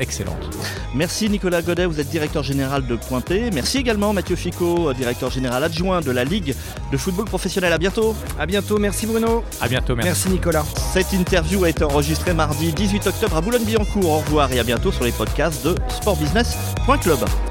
excellentes. 0.00 0.50
Merci 0.94 1.30
Nicolas 1.30 1.62
Godet, 1.62 1.86
vous 1.86 2.00
êtes 2.00 2.08
directeur 2.08 2.42
général 2.42 2.86
de 2.86 2.96
Point 2.96 3.20
P. 3.20 3.50
Merci 3.52 3.78
également 3.78 4.12
Mathieu 4.12 4.36
Ficot, 4.36 4.92
directeur 4.92 5.30
général 5.30 5.62
adjoint 5.62 6.00
de 6.00 6.10
la 6.10 6.24
Ligue 6.24 6.54
de 6.90 6.96
football 6.96 7.26
professionnel. 7.26 7.72
À 7.72 7.78
bientôt. 7.78 8.16
À 8.38 8.46
bientôt, 8.46 8.78
merci 8.78 9.06
Bruno. 9.06 9.44
À 9.60 9.68
bientôt, 9.68 9.94
merci. 9.94 10.08
Merci 10.08 10.30
Nicolas. 10.30 10.64
Cette 10.92 11.12
interview 11.12 11.64
a 11.64 11.70
été 11.70 11.84
enregistrée 11.84 12.34
mardi 12.34 12.72
18 12.72 13.06
octobre 13.06 13.36
à 13.36 13.40
Boulogne-Billancourt. 13.40 14.10
Au 14.10 14.18
revoir 14.18 14.47
et 14.52 14.58
à 14.58 14.64
bientôt 14.64 14.92
sur 14.92 15.04
les 15.04 15.12
podcasts 15.12 15.64
de 15.64 15.74
sportbusiness.club. 15.88 17.47